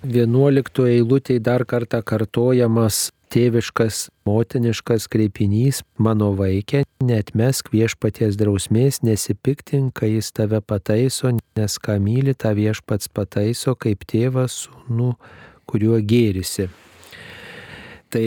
11 0.00 0.86
eilutėje 0.88 1.42
dar 1.44 1.66
kartą 1.68 2.00
kartojamas 2.00 3.10
tėviškas, 3.30 4.08
motiniškas 4.28 5.06
kreipinys 5.10 5.82
mano 5.98 6.32
vaikė, 6.38 6.82
netmesk 7.04 7.70
viešpaties 7.74 8.38
drausmės, 8.40 9.00
nesipiktink, 9.06 9.94
kai 9.98 10.14
jis 10.16 10.32
tave 10.36 10.60
pataiso, 10.60 11.32
nes 11.58 11.78
ką 11.78 11.98
myli, 12.02 12.34
tą 12.34 12.54
viešpats 12.58 13.10
pataiso, 13.14 13.76
kaip 13.78 14.04
tėvas 14.10 14.64
sūnų, 14.66 15.14
kuriuo 15.70 16.00
gėrisi. 16.02 16.68
Tai 18.10 18.26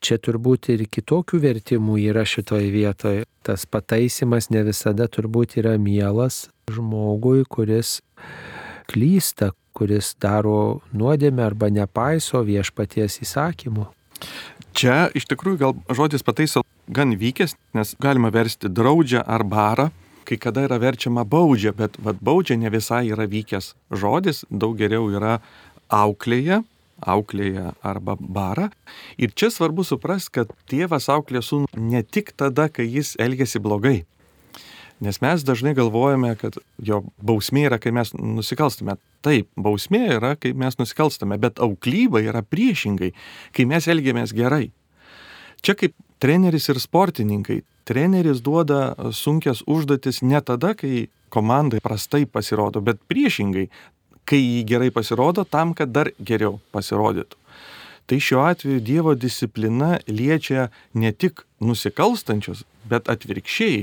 čia 0.00 0.16
turbūt 0.24 0.70
ir 0.72 0.86
kitokių 0.88 1.42
vertimų 1.42 1.98
yra 2.08 2.24
šitoje 2.24 2.70
vietoje. 2.72 3.26
Tas 3.44 3.66
pataisimas 3.68 4.48
ne 4.52 4.62
visada 4.64 5.08
turbūt 5.08 5.58
yra 5.60 5.76
mielas 5.80 6.46
žmogui, 6.72 7.44
kuris 7.48 7.98
klysta, 8.88 9.52
kuris 9.76 10.14
daro 10.20 10.80
nuodėmę 10.96 11.44
arba 11.44 11.68
nepaiso 11.72 12.40
viešpaties 12.46 13.20
įsakymų. 13.26 13.86
Čia 14.78 15.08
iš 15.16 15.26
tikrųjų 15.30 15.58
gal 15.58 15.74
žodis 15.90 16.24
pataiso 16.26 16.62
gan 16.86 17.14
vykęs, 17.18 17.56
nes 17.74 17.94
galima 18.02 18.30
versti 18.34 18.70
draudžia 18.70 19.24
ar 19.26 19.44
barą, 19.44 19.88
kai 20.28 20.36
kada 20.40 20.66
yra 20.68 20.78
verčiama 20.78 21.24
baudžia, 21.24 21.72
bet 21.72 21.96
vad 21.98 22.20
baudžia 22.20 22.58
ne 22.60 22.70
visai 22.70 23.08
yra 23.10 23.26
vykęs 23.28 23.72
žodis, 23.90 24.44
daug 24.50 24.76
geriau 24.78 25.08
yra 25.10 25.38
auklėje, 25.88 26.60
auklėje 27.00 27.72
arba 27.86 28.16
barą. 28.20 28.68
Ir 29.16 29.32
čia 29.32 29.50
svarbu 29.54 29.86
suprasti, 29.86 30.34
kad 30.40 30.52
tėvas 30.70 31.08
auklė 31.12 31.42
sūnų 31.44 31.72
ne 31.78 32.02
tik 32.02 32.34
tada, 32.36 32.68
kai 32.68 32.86
jis 32.86 33.14
elgesi 33.18 33.62
blogai. 33.62 34.02
Nes 35.00 35.20
mes 35.22 35.44
dažnai 35.46 35.76
galvojame, 35.78 36.32
kad 36.40 36.56
jo 36.82 37.04
bausmė 37.22 37.68
yra, 37.68 37.78
kai 37.78 37.92
mes 37.94 38.10
nusikalstame. 38.16 38.96
Taip, 39.22 39.46
bausmė 39.54 40.04
yra, 40.16 40.32
kai 40.38 40.50
mes 40.58 40.78
nusikalstame, 40.80 41.38
bet 41.38 41.60
auklyba 41.62 42.22
yra 42.24 42.42
priešingai, 42.42 43.12
kai 43.54 43.66
mes 43.70 43.86
elgiamės 43.86 44.34
gerai. 44.34 44.72
Čia 45.62 45.74
kaip 45.78 45.94
treneris 46.22 46.66
ir 46.70 46.80
sportininkai. 46.82 47.60
Treneris 47.88 48.42
duoda 48.44 48.92
sunkias 49.14 49.62
užduotis 49.66 50.20
ne 50.22 50.40
tada, 50.44 50.74
kai 50.74 51.06
komandai 51.32 51.80
prastai 51.84 52.26
pasirodo, 52.26 52.82
bet 52.84 52.98
priešingai, 53.10 53.68
kai 54.28 54.40
jį 54.42 54.64
gerai 54.68 54.90
pasirodo, 54.94 55.46
tam, 55.46 55.72
kad 55.78 55.94
dar 55.94 56.10
geriau 56.18 56.58
pasirodytų. 56.74 57.38
Tai 58.08 58.18
šiuo 58.24 58.42
atveju 58.48 58.80
Dievo 58.80 59.12
disciplina 59.14 59.98
liečia 60.08 60.70
ne 60.96 61.12
tik 61.12 61.44
nusikalstančius, 61.60 62.64
bet 62.88 63.08
atvirkščiai 63.12 63.82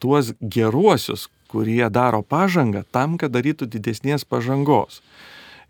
tuos 0.00 0.32
geruosius, 0.40 1.28
kurie 1.48 1.84
daro 1.90 2.22
pažangą 2.22 2.84
tam, 2.92 3.16
kad 3.20 3.32
darytų 3.32 3.68
didesnės 3.72 4.26
pažangos. 4.28 5.02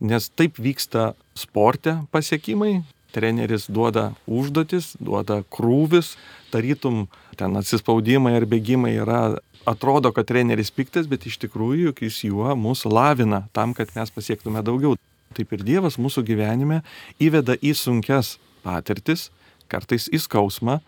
Nes 0.00 0.28
taip 0.30 0.58
vyksta 0.62 1.12
sporte 1.38 1.98
pasiekimai, 2.14 2.82
treneris 3.14 3.66
duoda 3.70 4.12
užduotis, 4.26 4.92
duoda 5.00 5.42
krūvis, 5.50 6.14
tarytum 6.52 7.06
ten 7.38 7.56
atsispaudimai 7.58 8.36
ar 8.38 8.46
bėgimai 8.50 8.94
yra, 8.98 9.22
atrodo, 9.68 10.12
kad 10.14 10.28
treneris 10.28 10.70
piktas, 10.74 11.08
bet 11.10 11.26
iš 11.28 11.38
tikrųjų 11.44 11.94
jis 12.00 12.22
juo 12.28 12.54
mūsų 12.58 12.92
lavina 12.92 13.44
tam, 13.56 13.74
kad 13.74 13.92
mes 13.96 14.12
pasiektume 14.14 14.62
daugiau. 14.66 14.96
Taip 15.36 15.52
ir 15.52 15.64
Dievas 15.66 15.98
mūsų 16.00 16.24
gyvenime 16.26 16.80
įveda 17.20 17.58
į 17.60 17.74
sunkias 17.76 18.36
patirtis, 18.64 19.28
kartais 19.68 20.08
į 20.08 20.22
skausmą, 20.24 20.78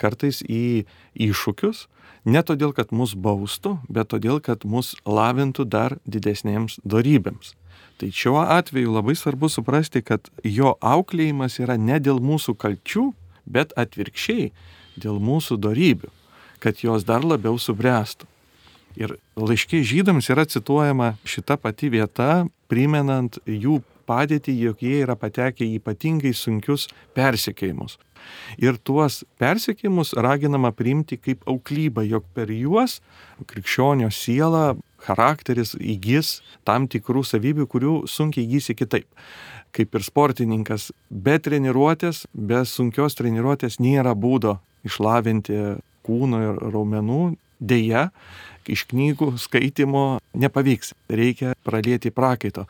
kartais 0.00 0.40
į 0.46 0.86
iššūkius, 1.28 1.84
Ne 2.24 2.42
todėl, 2.44 2.74
kad 2.76 2.92
mus 2.92 3.14
baustų, 3.16 3.78
bet 3.88 4.10
todėl, 4.12 4.40
kad 4.44 4.66
mus 4.68 4.92
lavintų 5.08 5.64
dar 5.64 5.96
didesnėms 6.04 6.80
darybėms. 6.84 7.54
Tai 8.00 8.08
šiuo 8.12 8.40
atveju 8.44 8.92
labai 8.92 9.14
svarbu 9.16 9.48
suprasti, 9.52 10.02
kad 10.04 10.28
jo 10.44 10.74
auklėjimas 10.80 11.58
yra 11.60 11.76
ne 11.80 11.98
dėl 12.00 12.20
mūsų 12.20 12.56
kalčių, 12.60 13.10
bet 13.44 13.72
atvirkščiai 13.76 14.50
dėl 15.00 15.20
mūsų 15.20 15.56
darybių, 15.60 16.10
kad 16.60 16.84
jos 16.84 17.04
dar 17.08 17.24
labiau 17.24 17.56
subręstų. 17.60 18.28
Ir 19.00 19.14
laiškiai 19.38 19.86
žydams 19.86 20.28
yra 20.32 20.44
cituojama 20.44 21.14
šita 21.24 21.56
pati 21.60 21.88
vieta, 21.92 22.44
primenant 22.68 23.38
jų 23.46 23.80
padėtį, 24.10 24.56
jog 24.66 24.82
jie 24.82 25.00
yra 25.04 25.16
patekę 25.16 25.64
į 25.64 25.78
ypatingai 25.78 26.34
sunkius 26.34 26.88
persikėjimus. 27.16 27.96
Ir 28.60 28.78
tuos 28.82 29.22
persiekimus 29.40 30.12
raginama 30.16 30.72
priimti 30.76 31.18
kaip 31.20 31.46
auklybą, 31.48 32.04
jog 32.08 32.26
per 32.34 32.50
juos 32.54 33.00
krikščionio 33.50 34.10
siela, 34.12 34.74
charakteris 35.00 35.74
įgys 35.78 36.40
tam 36.68 36.88
tikrų 36.90 37.24
savybių, 37.24 37.66
kurių 37.70 37.94
sunkiai 38.10 38.44
įgysi 38.46 38.76
kitaip. 38.76 39.08
Kaip 39.70 39.94
ir 39.94 40.04
sportininkas, 40.04 40.90
be 41.10 41.38
treniruotės, 41.38 42.24
be 42.34 42.64
sunkios 42.66 43.16
treniruotės 43.18 43.78
nėra 43.80 44.16
būdo 44.18 44.58
išlavinti 44.84 45.78
kūno 46.06 46.42
ir 46.42 46.60
raumenų, 46.74 47.22
dėja, 47.60 48.08
iš 48.70 48.86
knygų 48.90 49.34
skaitimo 49.40 50.18
nepavyks, 50.34 50.94
reikia 51.08 51.54
pradėti 51.64 52.12
prakaito. 52.14 52.66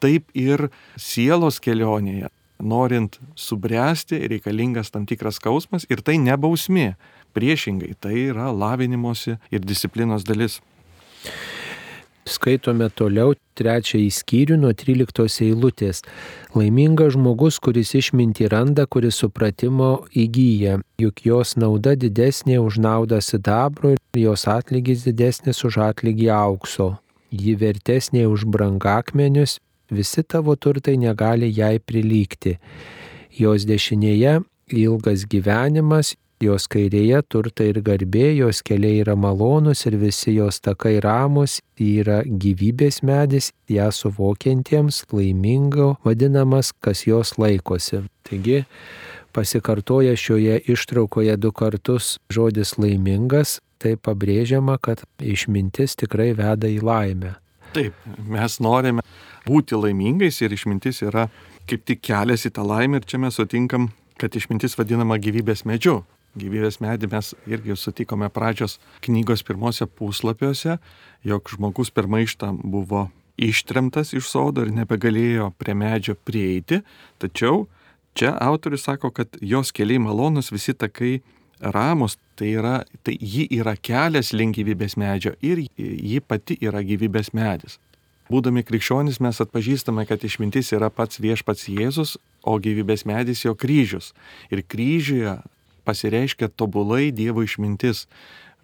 Taip 0.00 0.28
ir 0.36 0.68
sielos 1.00 1.58
kelionėje 1.64 2.30
norint 2.60 3.18
subręsti, 3.34 4.20
reikalingas 4.28 4.90
tam 4.90 5.06
tikras 5.06 5.40
skausmas 5.40 5.86
ir 5.90 6.02
tai 6.02 6.18
ne 6.22 6.36
bausmė. 6.36 6.94
Priešingai, 7.36 7.92
tai 8.00 8.30
yra 8.30 8.48
lavinimosi 8.52 9.36
ir 9.52 9.60
disciplinos 9.60 10.24
dalis. 10.24 10.60
Skaitome 12.26 12.88
toliau 12.90 13.36
trečiąjį 13.54 14.08
skyrių 14.10 14.56
nuo 14.58 14.72
13 14.74 15.44
eilutės. 15.46 16.00
Laimingas 16.58 17.14
žmogus, 17.14 17.60
kuris 17.62 17.92
išminti 17.94 18.48
randa, 18.50 18.88
kuris 18.90 19.20
supratimo 19.22 19.90
įgyja, 20.10 20.80
juk 20.98 21.22
jos 21.28 21.54
nauda 21.54 21.94
didesnė 21.94 22.58
už 22.64 22.80
naudą 22.82 23.20
sidabro 23.22 23.94
ir 23.94 24.20
jos 24.24 24.48
atlygis 24.50 25.06
didesnis 25.06 25.62
už 25.62 25.78
atlygį 25.92 26.32
aukso. 26.34 26.96
Ji 27.30 27.54
vertesnė 27.60 28.26
už 28.26 28.48
brangakmenius 28.50 29.60
visi 29.90 30.22
tavo 30.22 30.56
turtai 30.56 30.96
negali 30.96 31.50
jai 31.52 31.78
prilygti. 31.78 32.56
Jos 33.36 33.66
dešinėje 33.68 34.40
ilgas 34.72 35.26
gyvenimas, 35.30 36.14
jos 36.42 36.66
kairėje 36.68 37.22
turtai 37.32 37.70
ir 37.72 37.80
garbė, 37.84 38.26
jos 38.36 38.62
keliai 38.66 39.00
yra 39.04 39.16
malonus 39.16 39.86
ir 39.88 39.96
visi 40.00 40.36
jos 40.36 40.60
takai 40.60 40.98
ramus, 41.04 41.60
yra 41.80 42.22
gyvybės 42.26 43.02
medis, 43.06 43.52
ją 43.68 43.88
suvokiantiems 43.92 45.04
laimingo 45.12 45.94
vadinamas, 46.04 46.72
kas 46.80 47.06
jos 47.06 47.36
laikosi. 47.40 48.04
Taigi, 48.26 48.64
pasikartoja 49.32 50.16
šioje 50.16 50.60
ištraukoje 50.66 51.36
du 51.40 51.52
kartus 51.52 52.16
žodis 52.32 52.76
laimingas, 52.80 53.60
tai 53.78 53.96
pabrėžiama, 53.96 54.78
kad 54.80 55.04
išmintis 55.20 55.96
tikrai 56.00 56.32
veda 56.36 56.68
į 56.68 56.80
laimę. 56.84 57.36
Taip, 57.76 57.96
mes 58.24 58.54
norime 58.64 59.02
būti 59.44 59.76
laimingais 59.76 60.38
ir 60.40 60.54
išmintis 60.56 61.02
yra 61.04 61.26
kaip 61.68 61.82
tik 61.84 62.00
kelias 62.08 62.46
į 62.48 62.54
tą 62.56 62.64
laimę 62.64 63.02
ir 63.02 63.08
čia 63.08 63.20
mes 63.20 63.36
sutinkam, 63.36 63.90
kad 64.16 64.32
išmintis 64.32 64.78
vadinama 64.78 65.18
gyvybės 65.20 65.66
medžiu. 65.68 65.98
Gyvybės 66.40 66.80
medį 66.80 67.10
mes 67.12 67.34
irgi 67.48 67.76
sutikome 67.76 68.30
pradžios 68.32 68.78
knygos 69.04 69.44
pirmose 69.44 69.84
puslapiuose, 69.88 70.78
jog 71.24 71.52
žmogus 71.52 71.92
per 71.92 72.08
maištą 72.08 72.54
buvo 72.64 73.10
ištremtas 73.36 74.14
iš 74.16 74.30
sodo 74.32 74.64
ir 74.64 74.72
nebegalėjo 74.72 75.50
prie 75.60 75.76
medžio 75.76 76.16
prieiti, 76.16 76.80
tačiau 77.20 77.66
čia 78.16 78.32
autorius 78.40 78.88
sako, 78.88 79.12
kad 79.12 79.36
jos 79.40 79.72
keliai 79.76 80.00
malonus, 80.00 80.48
visi 80.52 80.72
takai 80.72 81.18
ramus, 81.60 82.18
tai, 82.36 82.52
yra, 82.58 82.76
tai 83.02 83.16
ji 83.20 83.46
yra 83.58 83.76
kelias 83.76 84.32
link 84.36 84.56
gyvybės 84.58 84.96
medžio 85.00 85.34
ir 85.40 85.64
ji 85.76 86.20
pati 86.20 86.58
yra 86.60 86.82
gyvybės 86.84 87.32
medis. 87.36 87.78
Būdami 88.26 88.64
krikščionys 88.66 89.20
mes 89.22 89.38
atpažįstame, 89.42 90.02
kad 90.08 90.24
išmintis 90.26 90.72
yra 90.74 90.90
pats 90.90 91.20
viešpats 91.22 91.68
Jėzus, 91.70 92.16
o 92.42 92.56
gyvybės 92.58 93.06
medis 93.06 93.44
jo 93.44 93.54
kryžius. 93.54 94.12
Ir 94.50 94.64
kryžiuje 94.66 95.36
pasireiškia 95.86 96.50
tobulai 96.50 97.12
Dievo 97.14 97.44
išmintis, 97.46 98.06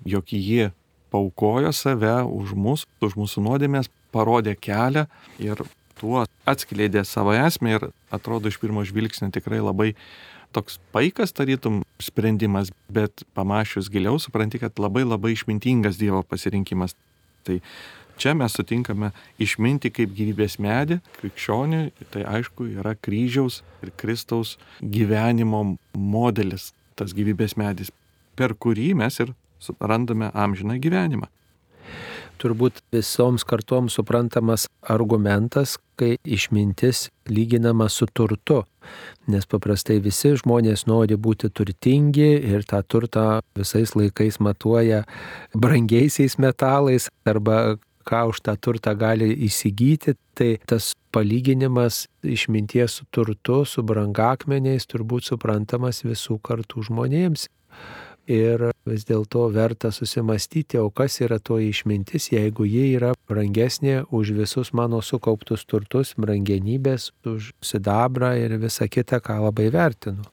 jog 0.03 0.35
ji 0.35 0.73
paukojo 1.15 1.71
save 1.77 2.25
už 2.27 2.57
mus, 2.59 2.87
už 3.05 3.15
mūsų 3.21 3.45
nuodėmės, 3.47 3.91
parodė 4.11 4.57
kelią 4.59 5.07
ir 5.39 5.63
tuo 6.01 6.25
atskleidė 6.49 7.05
savo 7.07 7.35
esmę 7.37 7.77
ir 7.77 7.89
atrodo 8.11 8.51
iš 8.51 8.59
pirmo 8.59 8.83
žvilgsnio 8.89 9.31
tikrai 9.31 9.63
labai 9.63 9.93
toks 10.55 10.79
paikas 10.95 11.35
tarytum 11.37 11.81
sprendimas, 12.03 12.71
bet 12.93 13.25
pamačius 13.37 13.91
giliau 13.93 14.21
supranti, 14.23 14.61
kad 14.63 14.79
labai 14.83 15.05
labai 15.07 15.35
išmintingas 15.37 15.99
Dievo 16.01 16.23
pasirinkimas. 16.23 16.97
Tai 17.47 17.61
Čia 18.23 18.35
mes 18.37 18.53
sutinkame 18.55 19.09
išminti 19.41 19.91
kaip 19.91 20.13
gyvybės 20.15 20.59
medį, 20.63 20.99
krikščionį, 21.17 21.81
tai 22.13 22.27
aišku 22.29 22.69
yra 22.77 22.93
kryžiaus 22.95 23.63
ir 23.83 23.91
Kristaus 23.99 24.59
gyvenimo 24.79 25.63
modelis, 25.97 26.69
tas 26.95 27.17
gyvybės 27.17 27.57
medis, 27.59 27.91
per 28.39 28.53
kurį 28.55 28.93
mes 29.01 29.17
ir 29.25 29.33
randame 29.81 30.29
amžiną 30.39 30.77
gyvenimą 30.85 31.33
turbūt 32.43 32.81
visoms 32.91 33.45
kartoms 33.47 33.95
suprantamas 33.99 34.67
argumentas, 34.91 35.77
kai 36.03 36.17
išmintis 36.27 37.07
lyginama 37.31 37.89
su 37.89 38.09
turtu. 38.11 38.63
Nes 39.31 39.47
paprastai 39.47 40.01
visi 40.03 40.35
žmonės 40.41 40.89
nori 40.91 41.15
būti 41.15 41.53
turtingi 41.55 42.33
ir 42.51 42.67
tą 42.67 42.83
turtą 42.83 43.27
visais 43.59 43.95
laikais 43.95 44.41
matuoja 44.43 45.05
brangiaisiais 45.55 46.39
metalais 46.43 47.07
arba 47.25 47.79
ką 48.03 48.25
už 48.33 48.43
tą 48.43 48.57
turtą 48.59 48.97
gali 48.99 49.31
įsigyti, 49.47 50.17
tai 50.35 50.57
tas 50.67 50.91
palyginimas 51.15 52.07
išminties 52.27 52.99
su 52.99 53.07
turtu, 53.15 53.63
su 53.63 53.85
brangakmeniais 53.87 54.89
turbūt 54.91 55.31
suprantamas 55.31 56.03
visų 56.03 56.41
kartų 56.43 56.89
žmonėms 56.89 57.47
ir 58.31 58.71
vis 58.87 59.05
dėlto 59.07 59.47
verta 59.55 59.91
susimastyti, 59.95 60.79
o 60.79 60.91
kas 60.91 61.21
yra 61.23 61.39
to 61.39 61.59
išmintis, 61.63 62.31
jeigu 62.33 62.67
ji 62.67 62.93
yra 62.97 63.13
brangesnė 63.29 64.03
už 64.11 64.35
visus 64.37 64.73
mano 64.73 65.03
sukauptus 65.03 65.65
turtus, 65.67 66.15
brangenybės, 66.19 67.11
už 67.27 67.53
sidabrą 67.63 68.35
ir 68.39 68.59
visą 68.63 68.89
kitą, 68.89 69.23
ką 69.23 69.41
labai 69.47 69.71
vertinu. 69.75 70.27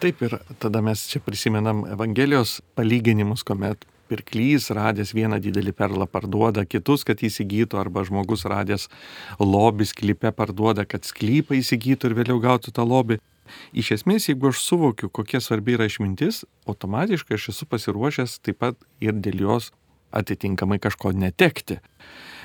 Taip 0.00 0.22
ir 0.22 0.38
tada 0.60 0.82
mes 0.84 1.06
čia 1.08 1.20
prisimenam 1.24 1.84
Evangelijos 1.88 2.60
palyginimus, 2.76 3.44
kuomet 3.46 3.86
pirklys 4.10 4.70
radęs 4.74 5.12
vieną 5.16 5.38
didelį 5.42 5.72
perlą 5.76 6.06
parduoda 6.10 6.66
kitus, 6.68 7.04
kad 7.06 7.22
įsigytų, 7.26 7.78
arba 7.80 8.04
žmogus 8.06 8.46
radęs 8.46 8.88
lobį 9.40 9.88
sklype 9.90 10.32
parduoda, 10.36 10.86
kad 10.86 11.06
sklypą 11.08 11.58
įsigytų 11.58 12.10
ir 12.10 12.18
vėliau 12.20 12.38
gautų 12.42 12.74
tą 12.76 12.86
lobį. 12.86 13.18
Iš 13.76 13.92
esmės, 13.98 14.28
jeigu 14.30 14.50
aš 14.52 14.62
suvokiu, 14.64 15.10
kokia 15.12 15.40
svarbi 15.40 15.76
yra 15.76 15.88
išmintis, 15.88 16.44
automatiškai 16.68 17.38
aš 17.38 17.50
esu 17.54 17.68
pasiruošęs 17.70 18.38
taip 18.46 18.62
pat 18.62 18.78
ir 19.00 19.16
dėl 19.16 19.44
jos 19.46 19.72
atitinkamai 20.16 20.78
kažko 20.82 21.12
netekti. 21.12 21.80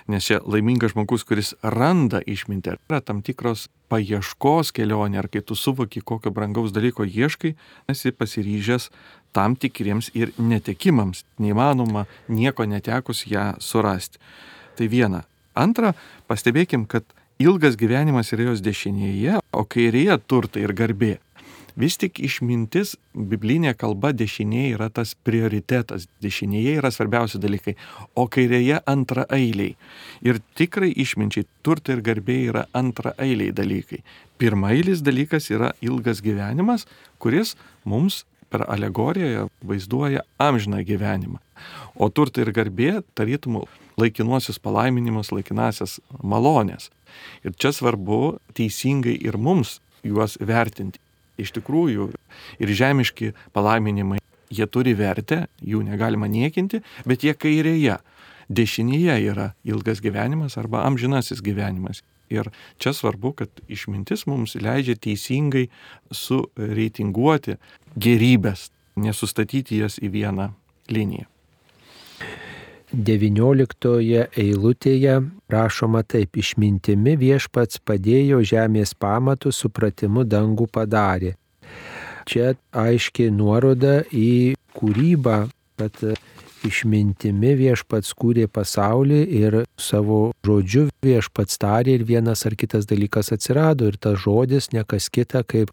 Nes 0.10 0.26
čia 0.26 0.40
laimingas 0.42 0.96
žmogus, 0.96 1.24
kuris 1.28 1.54
randa 1.62 2.22
išmintį, 2.26 2.74
yra 2.90 3.00
tam 3.06 3.22
tikros 3.22 3.68
paieškos 3.92 4.74
kelionė, 4.76 5.20
ar 5.22 5.30
kai 5.32 5.44
tu 5.46 5.56
suvoki, 5.56 6.02
kokio 6.02 6.34
brangaus 6.34 6.74
dalyko 6.74 7.06
ieškai, 7.06 7.54
esi 7.92 8.12
pasiryžęs 8.16 8.90
tam 9.36 9.56
tikriems 9.56 10.10
ir 10.18 10.34
netekimams. 10.42 11.24
Neįmanoma 11.40 12.08
nieko 12.28 12.66
netekus 12.66 13.28
ją 13.30 13.54
surasti. 13.62 14.20
Tai 14.76 14.88
viena. 14.92 15.24
Antra, 15.54 15.94
pastebėkim, 16.32 16.88
kad 16.90 17.06
ilgas 17.42 17.78
gyvenimas 17.80 18.32
yra 18.36 18.52
jos 18.52 18.62
dešinėje, 18.66 19.40
o 19.52 19.66
kairėje 19.66 20.18
turtai 20.30 20.66
ir 20.66 20.74
garbė. 20.78 21.18
Vis 21.80 21.96
tik 21.96 22.20
išmintis, 22.20 22.98
biblinė 23.16 23.72
kalba 23.80 24.12
dešinėje 24.12 24.74
yra 24.76 24.90
tas 24.92 25.14
prioritetas, 25.26 26.10
dešinėje 26.24 26.76
yra 26.82 26.92
svarbiausi 26.92 27.40
dalykai, 27.40 27.78
o 28.20 28.28
kairėje 28.28 28.82
antra 28.92 29.24
eiliai. 29.32 29.78
Ir 30.28 30.42
tikrai 30.60 30.92
išminčiai 30.92 31.48
turtai 31.64 31.96
ir 31.96 32.04
garbė 32.06 32.38
yra 32.50 32.66
antra 32.76 33.16
eiliai 33.18 33.56
dalykai. 33.56 34.02
Pirmailis 34.42 35.04
dalykas 35.06 35.48
yra 35.56 35.72
ilgas 35.82 36.20
gyvenimas, 36.26 36.86
kuris 37.24 37.56
mums 37.86 38.26
per 38.52 38.66
alegoriją 38.68 39.48
vaizduoja 39.64 40.26
amžiną 40.44 40.84
gyvenimą. 40.84 41.40
O 41.96 42.10
turtai 42.12 42.44
ir 42.44 42.52
garbė 42.52 42.98
tarytum 43.16 43.62
laikinuosius 44.00 44.60
palaiminimus, 44.64 45.32
laikinasias 45.34 46.00
malonės. 46.24 46.90
Ir 47.44 47.56
čia 47.60 47.74
svarbu 47.76 48.38
teisingai 48.58 49.18
ir 49.20 49.38
mums 49.38 49.80
juos 50.04 50.38
vertinti. 50.40 51.00
Iš 51.42 51.54
tikrųjų, 51.58 52.12
ir 52.62 52.74
žemiški 52.78 53.32
palaiminimai, 53.56 54.20
jie 54.52 54.68
turi 54.68 54.94
vertę, 54.98 55.46
jų 55.64 55.82
negalima 55.88 56.30
niekinti, 56.30 56.82
bet 57.08 57.26
jie 57.26 57.34
kairėje. 57.34 57.98
Dešinėje 58.52 59.16
yra 59.32 59.52
ilgas 59.64 60.02
gyvenimas 60.04 60.58
arba 60.60 60.84
amžinasis 60.84 61.40
gyvenimas. 61.44 62.02
Ir 62.32 62.48
čia 62.80 62.94
svarbu, 62.96 63.34
kad 63.40 63.64
išmintis 63.72 64.26
mums 64.28 64.56
leidžia 64.60 64.96
teisingai 65.00 65.68
sureitinguoti 66.12 67.58
gerybės, 67.96 68.70
nesustatyti 69.00 69.80
jas 69.80 70.00
į 70.00 70.12
vieną 70.16 70.52
liniją. 70.92 71.28
19 72.92 74.28
eilutėje 74.36 75.14
rašoma 75.52 76.02
taip, 76.04 76.36
išmintimi 76.36 77.16
viešpats 77.20 77.80
padėjo 77.88 78.42
žemės 78.44 78.92
pamatų, 79.00 79.54
supratimu 79.56 80.26
dangų 80.28 80.68
padarė. 80.68 81.38
Čia 82.28 82.54
aiškiai 82.76 83.32
nuoroda 83.34 84.02
į 84.12 84.58
kūrybą, 84.76 85.38
kad 85.80 86.04
išmintimi 86.68 87.56
viešpats 87.58 88.14
kūrė 88.18 88.46
pasaulį 88.52 89.22
ir 89.40 89.58
savo 89.80 90.20
žodžiu 90.46 90.88
viešpats 91.06 91.58
tarė 91.62 91.98
ir 91.98 92.06
vienas 92.06 92.46
ar 92.46 92.56
kitas 92.60 92.86
dalykas 92.90 93.32
atsirado 93.34 93.88
ir 93.90 93.98
tas 93.98 94.20
žodis 94.22 94.70
nekas 94.76 95.10
kita 95.10 95.42
kaip 95.48 95.72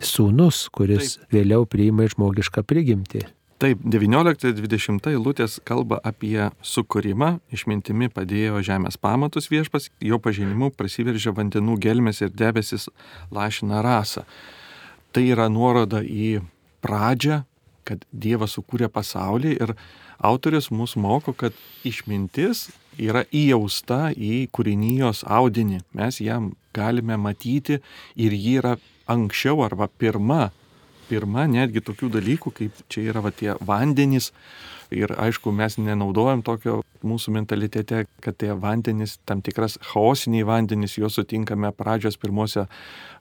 sūnus, 0.00 0.68
kuris 0.72 1.18
Taip. 1.18 1.32
vėliau 1.34 1.66
priima 1.68 2.08
žmogišką 2.08 2.64
prigimtį. 2.64 3.26
Taip, 3.62 3.78
19-20 3.86 5.06
eilutės 5.12 5.60
kalba 5.62 6.00
apie 6.02 6.48
sukūrimą, 6.66 7.36
išmintimi 7.54 8.08
padėjo 8.10 8.58
žemės 8.66 8.98
pamatus 8.98 9.46
viešpas, 9.52 9.92
jo 10.02 10.18
pažinimu 10.18 10.72
prasiveržė 10.74 11.30
vandenų 11.36 11.76
gelmes 11.84 12.18
ir 12.24 12.32
debesis 12.34 12.88
lašina 13.30 13.84
rasą. 13.86 14.24
Tai 15.14 15.22
yra 15.30 15.46
nuoroda 15.46 16.02
į 16.02 16.40
pradžią, 16.82 17.44
kad 17.86 18.02
Dievas 18.10 18.56
sukūrė 18.58 18.88
pasaulį 18.90 19.54
ir 19.54 19.74
autorius 20.18 20.72
mus 20.74 20.96
moko, 20.98 21.30
kad 21.36 21.54
išmintis 21.86 22.72
yra 22.98 23.22
įjausta 23.30 24.10
į 24.16 24.48
kūrinijos 24.50 25.22
audinį. 25.30 25.84
Mes 25.94 26.18
jam 26.18 26.52
galime 26.74 27.14
matyti 27.20 27.78
ir 28.18 28.34
ji 28.34 28.58
yra 28.58 28.76
anksčiau 29.06 29.62
arba 29.62 29.86
pirma 29.86 30.50
pirma 31.08 31.48
netgi 31.50 31.82
tokių 31.84 32.12
dalykų, 32.18 32.54
kaip 32.60 32.84
čia 32.92 33.08
yra 33.12 33.24
va 33.24 33.34
tie 33.34 33.54
vandenys. 33.60 34.32
Ir 34.94 35.10
aišku, 35.18 35.50
mes 35.54 35.78
nenaudojam 35.80 36.42
tokio 36.44 36.82
mūsų 37.04 37.32
mentalitete, 37.34 38.04
kad 38.22 38.36
tie 38.40 38.52
vandenys, 38.58 39.16
tam 39.28 39.40
tikras 39.44 39.78
chaosiniai 39.92 40.44
vandenys, 40.46 40.98
juos 40.98 41.16
sutinkame 41.18 41.70
pradžios 41.74 42.18
pirmose 42.20 42.66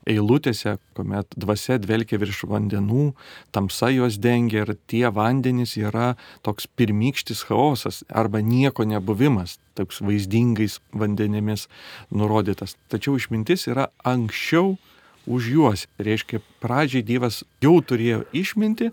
eilutėse, 0.10 0.76
kuomet 0.98 1.36
dvasia 1.40 1.80
dvelkia 1.82 2.20
virš 2.22 2.44
vandenų, 2.52 3.14
tamsa 3.56 3.90
juos 3.94 4.20
dengia 4.22 4.66
ir 4.66 4.76
tie 4.92 5.08
vandenys 5.14 5.78
yra 5.80 6.14
toks 6.46 6.68
pirmykštis 6.68 7.46
chaosas 7.48 8.04
arba 8.12 8.44
nieko 8.44 8.86
nebuvimas, 8.88 9.58
toks 9.80 10.04
vaizdingais 10.04 10.80
vandenimis 10.92 11.70
nurodytas. 12.12 12.76
Tačiau 12.92 13.18
išmintis 13.20 13.70
yra 13.72 13.90
anksčiau 14.04 14.76
už 15.26 15.50
juos. 15.56 15.88
Reiškia, 15.98 16.42
pradžiai 16.64 17.06
Dievas 17.06 17.44
jau 17.64 17.80
turėjo 17.82 18.24
išminti 18.36 18.92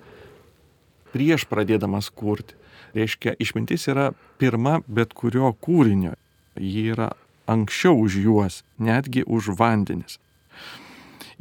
prieš 1.15 1.47
pradėdamas 1.51 2.11
kurti. 2.15 2.57
Reiškia, 2.95 3.37
išmintis 3.39 3.87
yra 3.91 4.11
pirma 4.39 4.81
bet 4.87 5.15
kurio 5.15 5.53
kūrinio. 5.63 6.17
Ji 6.59 6.91
yra 6.95 7.13
anksčiau 7.51 7.99
už 8.03 8.19
juos, 8.23 8.63
netgi 8.79 9.23
už 9.27 9.55
vandenis. 9.59 10.19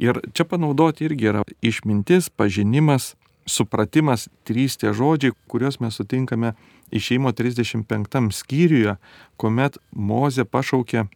Ir 0.00 0.22
čia 0.32 0.46
panaudoti 0.48 1.04
irgi 1.04 1.28
yra 1.28 1.42
išmintis, 1.60 2.30
pažinimas, 2.32 3.14
supratimas, 3.44 4.28
trys 4.48 4.78
tie 4.80 4.94
žodžiai, 4.96 5.34
kuriuos 5.50 5.80
mes 5.82 5.98
sutinkame 5.98 6.54
išeimo 6.94 7.34
35 7.36 8.30
skyriuje, 8.32 8.96
kuomet 9.36 9.78
Moze 9.92 10.46
pašaukė 10.46 11.06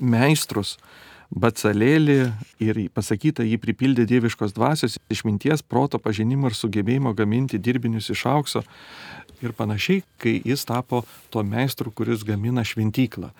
meistrus 0.00 0.78
Bacalėlį 1.30 2.16
ir 2.58 2.78
pasakyta 2.90 3.44
jį 3.46 3.60
pripildė 3.62 4.02
dieviškos 4.10 4.50
dvasios, 4.56 4.96
išminties, 5.14 5.62
proto 5.62 6.00
pažinimo 6.02 6.50
ir 6.50 6.56
sugebėjimo 6.58 7.12
gaminti 7.14 7.60
dirbinius 7.62 8.10
iš 8.10 8.24
aukso 8.26 8.64
ir 9.40 9.54
panašiai, 9.54 10.02
kai 10.18 10.40
jis 10.42 10.66
tapo 10.66 11.04
to 11.30 11.44
meistru, 11.46 11.94
kuris 11.94 12.26
gamina 12.26 12.66
šventyklą. 12.66 13.30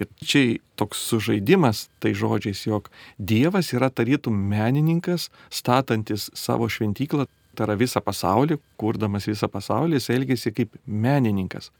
Ir 0.00 0.08
čia 0.24 0.56
toks 0.80 1.02
sužaidimas 1.10 1.90
tai 2.00 2.14
žodžiais, 2.16 2.64
jog 2.64 2.88
Dievas 3.18 3.72
yra 3.76 3.90
tarytum 3.90 4.36
menininkas, 4.48 5.28
statantis 5.50 6.30
savo 6.32 6.70
šventyklą, 6.72 7.26
tai 7.56 7.66
yra 7.68 7.76
visą 7.80 8.02
pasaulį, 8.04 8.60
kurdamas 8.80 9.26
visą 9.28 9.48
pasaulį, 9.52 9.98
jis 9.98 10.12
elgėsi 10.14 10.54
kaip 10.56 10.76
menininkas. 10.86 11.72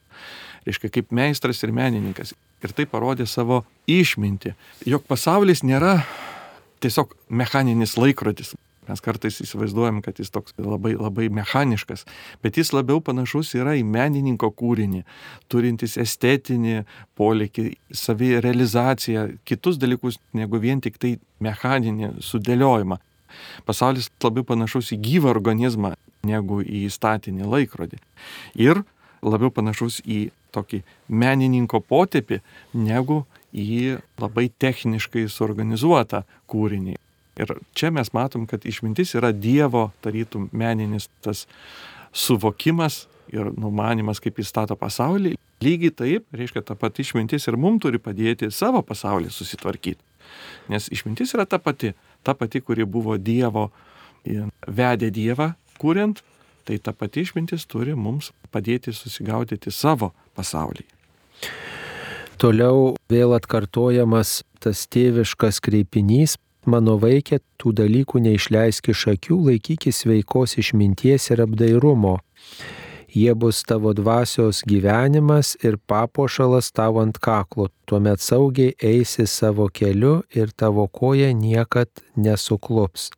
Reiškia, 0.67 0.91
kaip 0.99 1.15
meistras 1.15 1.63
ir 1.63 1.75
menininkas 1.77 2.35
ir 2.65 2.73
tai 2.77 2.87
parodė 2.91 3.27
savo 3.29 3.63
išmintį, 3.91 4.55
jog 4.89 5.05
pasaulis 5.09 5.63
nėra 5.67 6.01
tiesiog 6.85 7.13
mechaninis 7.29 7.97
laikrodis. 8.01 8.55
Mes 8.87 9.03
kartais 9.03 9.41
įsivaizduojam, 9.43 9.99
kad 10.05 10.21
jis 10.23 10.31
toks 10.31 10.55
labai, 10.63 10.93
labai 10.95 11.27
mechaniškas, 11.35 12.05
bet 12.43 12.59
jis 12.61 12.71
labiau 12.71 13.01
panašus 13.03 13.51
yra 13.59 13.73
į 13.75 13.83
menininko 13.83 14.53
kūrinį, 14.55 15.03
turintis 15.51 15.97
estetinį 15.99 16.85
polikį, 17.19 17.73
savirealizaciją, 17.91 19.27
kitus 19.49 19.81
dalykus 19.83 20.21
negu 20.39 20.63
vien 20.63 20.83
tik 20.85 21.01
tai 21.03 21.17
mechaninį 21.43 22.15
sudėliojimą. 22.23 23.01
Pasaulis 23.69 24.11
labiau 24.25 24.47
panašus 24.47 24.93
į 24.97 25.01
gyvą 25.03 25.33
organizmą 25.33 25.95
negu 26.27 26.61
į 26.63 26.87
statinį 26.93 27.49
laikrodį. 27.53 28.01
Ir 28.59 28.83
labiau 29.25 29.53
panašus 29.55 30.01
į 30.05 30.29
tokį 30.55 30.83
menininko 31.09 31.81
potėpį 31.85 32.41
negu 32.77 33.25
į 33.57 33.99
labai 34.21 34.49
techniškai 34.63 35.27
suorganizuotą 35.33 36.25
kūrinį. 36.51 36.97
Ir 37.37 37.53
čia 37.77 37.91
mes 37.93 38.13
matom, 38.17 38.47
kad 38.49 38.65
išmintis 38.65 39.13
yra 39.19 39.33
Dievo, 39.33 39.91
tarytum, 40.05 40.49
meninis 40.57 41.11
tas 41.25 41.45
suvokimas 42.17 43.05
ir 43.33 43.51
numanimas, 43.59 44.23
kaip 44.23 44.41
jis 44.41 44.49
stato 44.53 44.77
pasaulį. 44.79 45.35
Lygiai 45.65 45.93
taip, 45.93 46.27
reiškia, 46.37 46.63
ta 46.65 46.77
pati 46.79 47.05
išmintis 47.05 47.49
ir 47.49 47.59
mums 47.61 47.83
turi 47.85 48.01
padėti 48.01 48.49
savo 48.53 48.83
pasaulį 48.85 49.33
susitvarkyti. 49.33 50.01
Nes 50.73 50.89
išmintis 50.93 51.33
yra 51.37 51.47
ta 51.49 51.61
pati, 51.63 51.93
ta 52.27 52.35
pati, 52.35 52.61
kuri 52.61 52.85
buvo 52.85 53.15
Dievo, 53.17 53.69
vedė 54.67 55.13
Dievą, 55.15 55.53
kuriant, 55.79 56.23
tai 56.67 56.81
ta 56.83 56.91
pati 56.93 57.23
išmintis 57.23 57.69
turi 57.71 57.95
mums 57.95 58.33
padėti 58.51 58.95
susigaudyti 58.95 59.71
savo 59.71 60.11
pasaulį. 60.35 60.83
Toliau 62.43 62.97
vėl 63.09 63.33
atkartojamas 63.37 64.43
tas 64.61 64.83
tėviškas 64.93 65.63
kreipinys 65.65 66.35
Mano 66.67 66.97
vaikė, 66.99 67.39
tų 67.63 67.71
dalykų 67.79 68.21
neišleisk 68.25 68.89
iš 68.91 69.05
akių, 69.13 69.37
laikykis 69.53 70.03
veikos 70.11 70.57
išminties 70.59 71.29
ir 71.31 71.45
apdairumo. 71.45 72.17
Jie 73.17 73.35
bus 73.35 73.63
tavo 73.65 73.95
dvasios 73.97 74.59
gyvenimas 74.69 75.55
ir 75.65 75.79
papuošalas 75.89 76.67
tavo 76.77 77.01
ant 77.01 77.17
kaklo. 77.19 77.71
Tuomet 77.89 78.21
saugiai 78.21 78.75
eisi 78.91 79.25
savo 79.27 79.71
keliu 79.73 80.19
ir 80.37 80.53
tavo 80.53 80.85
koja 80.87 81.31
niekad 81.33 81.89
nesuklups. 82.17 83.09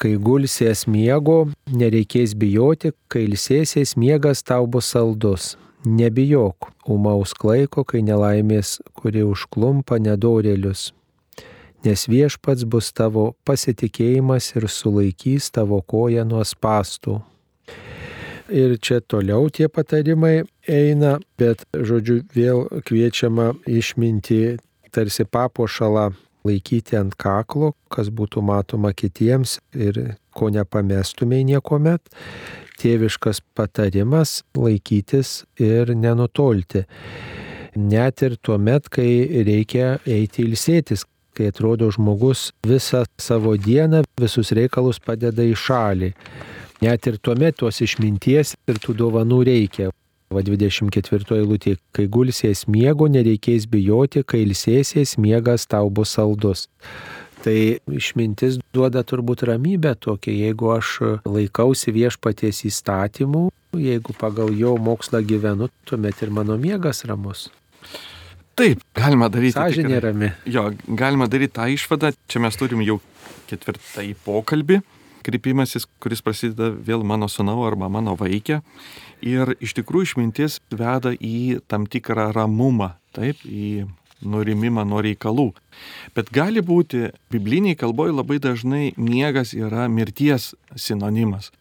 Kai 0.00 0.14
gulsies 0.16 0.86
miego, 0.88 1.36
nereikės 1.68 2.32
bijoti, 2.40 2.94
kai 3.12 3.26
ilsėsies 3.28 3.98
miegas 4.00 4.40
tau 4.40 4.64
bus 4.64 4.88
saldus. 4.96 5.52
Nebijok, 5.84 6.72
umaus 6.88 7.36
klaiko, 7.36 7.84
kai 7.84 8.00
nelaimės, 8.00 8.78
kuri 8.96 9.28
užklumpa 9.28 10.00
nedorėlius 10.00 10.92
nes 11.84 12.08
viešpats 12.10 12.64
bus 12.66 12.88
tavo 12.96 13.28
pasitikėjimas 13.46 14.54
ir 14.56 14.66
sulaikys 14.72 15.52
tavo 15.54 15.84
koją 15.84 16.24
nuo 16.26 16.42
spastų. 16.42 17.20
Ir 18.46 18.76
čia 18.78 19.00
toliau 19.02 19.48
tie 19.50 19.66
patarimai 19.66 20.44
eina, 20.70 21.16
bet 21.38 21.64
žodžiu 21.74 22.20
vėl 22.34 22.66
kviečiama 22.86 23.52
išminti 23.66 24.58
tarsi 24.94 25.26
papuošalą 25.26 26.12
laikyti 26.46 26.94
ant 26.98 27.16
kaklo, 27.18 27.72
kas 27.90 28.12
būtų 28.14 28.44
matoma 28.46 28.92
kitiems 28.94 29.58
ir 29.74 29.98
ko 30.36 30.52
nepamestumiai 30.54 31.46
niekuomet. 31.48 32.06
Tėviškas 32.78 33.40
patarimas 33.56 34.42
laikytis 34.54 35.42
ir 35.58 35.90
nenutolti. 35.96 36.84
Net 37.76 38.22
ir 38.22 38.36
tuo 38.40 38.60
met, 38.62 38.86
kai 38.92 39.42
reikia 39.48 39.96
eiti 40.06 40.44
ilsėtis, 40.46 41.02
kai 41.36 41.50
atrodo 41.50 41.90
žmogus 41.92 42.50
visą 42.64 43.02
savo 43.20 43.56
dieną, 43.60 44.04
visus 44.20 44.54
reikalus 44.56 45.00
padeda 45.02 45.44
į 45.44 45.56
šalį. 45.60 46.12
Net 46.84 47.06
ir 47.08 47.16
tuomet 47.24 47.56
tos 47.62 47.80
išminties 47.80 48.54
ir 48.68 48.80
tų 48.82 48.96
dovanų 48.98 49.44
reikia. 49.48 49.92
Va 50.34 50.42
24 50.42 51.36
eilutė, 51.38 51.76
kai 51.94 52.08
gulsies 52.10 52.64
miego, 52.66 53.06
nereikės 53.06 53.68
bijoti, 53.70 54.24
kai 54.26 54.42
ilsėsies 54.42 55.14
miegas 55.22 55.68
tau 55.70 55.86
bus 55.88 56.16
saldus. 56.18 56.66
Tai 57.46 57.54
išmintis 57.94 58.58
duoda 58.74 59.04
turbūt 59.06 59.44
ramybę 59.46 59.94
tokia, 60.02 60.34
jeigu 60.34 60.72
aš 60.74 60.96
laikausi 61.22 61.94
viešpaties 61.94 62.64
įstatymų, 62.66 63.44
jeigu 63.78 64.16
pagal 64.18 64.50
jo 64.56 64.74
mokslą 64.82 65.22
gyvenu, 65.22 65.70
tuomet 65.86 66.26
ir 66.26 66.34
mano 66.34 66.58
miegas 66.58 67.04
ramus. 67.06 67.46
Taip, 68.56 68.80
galima 68.96 69.28
daryti. 69.28 69.54
Sąžinė 69.54 70.00
rami. 70.00 70.32
Jo, 70.48 70.70
galima 70.88 71.28
daryti 71.28 71.54
tą 71.58 71.68
išvadą. 71.70 72.14
Čia 72.26 72.40
mes 72.42 72.56
turim 72.56 72.82
jau 72.82 72.98
ketvirtąjį 73.50 74.14
pokalbį, 74.24 74.80
kreipimasis, 75.26 75.88
kuris 76.02 76.22
prasideda 76.24 76.70
vėl 76.70 77.04
mano 77.06 77.28
sunau 77.32 77.64
arba 77.66 77.90
mano 77.92 78.14
vaikė. 78.18 78.62
Ir 79.26 79.56
iš 79.60 79.74
tikrųjų 79.80 80.10
išmintis 80.10 80.60
veda 80.70 81.12
į 81.14 81.62
tam 81.70 81.86
tikrą 81.90 82.30
ramumą, 82.36 82.94
taip, 83.16 83.42
į 83.44 83.86
nurimimą 84.24 84.86
nuo 84.88 85.02
reikalų. 85.04 85.50
Bet 86.16 86.32
gali 86.32 86.62
būti, 86.64 87.10
bibliniai 87.32 87.76
kalboje 87.78 88.14
labai 88.16 88.38
dažnai 88.42 88.92
miegas 88.96 89.52
yra 89.56 89.88
mirties 89.92 90.54
sinonimas. 90.76 91.52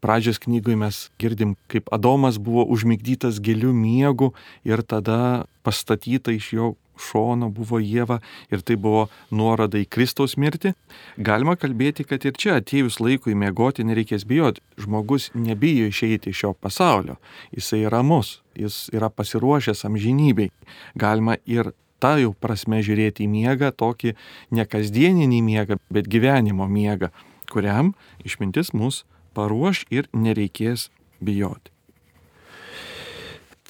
Pradžios 0.00 0.40
knygoje 0.40 0.78
mes 0.80 0.98
girdim, 1.20 1.56
kaip 1.68 1.90
Adomas 1.92 2.38
buvo 2.40 2.64
užmigdytas 2.72 3.40
gilių 3.44 3.74
miegų 3.76 4.30
ir 4.64 4.80
tada 4.80 5.44
pastatyta 5.66 6.32
iš 6.32 6.52
jo 6.56 6.68
šono 7.00 7.50
buvo 7.54 7.80
Jėva 7.80 8.20
ir 8.52 8.62
tai 8.66 8.76
buvo 8.80 9.08
nuoroda 9.30 9.80
į 9.80 9.88
Kristaus 9.90 10.36
mirtį. 10.40 10.74
Galima 11.18 11.56
kalbėti, 11.60 12.06
kad 12.08 12.24
ir 12.28 12.36
čia 12.38 12.58
atėjus 12.60 13.00
laikui 13.00 13.36
miegoti 13.38 13.86
nereikės 13.88 14.26
bijoti. 14.28 14.62
Žmogus 14.80 15.30
nebijo 15.34 15.90
išeiti 15.90 16.30
iš 16.30 16.44
šio 16.44 16.52
pasaulio. 16.54 17.18
Jisai 17.56 17.84
yra 17.88 18.02
mus, 18.06 18.40
jis 18.58 18.88
yra 18.94 19.10
pasiruošęs 19.12 19.84
amžinybei. 19.88 20.50
Galima 20.94 21.36
ir 21.46 21.72
tą 22.00 22.16
jau 22.20 22.32
prasme 22.32 22.80
žiūrėti 22.84 23.26
į 23.26 23.32
miegą, 23.32 23.72
tokį 23.76 24.14
ne 24.56 24.64
kasdieninį 24.64 25.42
miegą, 25.44 25.80
bet 25.92 26.08
gyvenimo 26.10 26.68
miegą, 26.70 27.10
kuriam 27.52 27.92
išmintis 28.24 28.72
mus 28.72 29.04
paruoš 29.36 29.84
ir 29.92 30.08
nereikės 30.12 30.88
bijoti. 31.20 31.70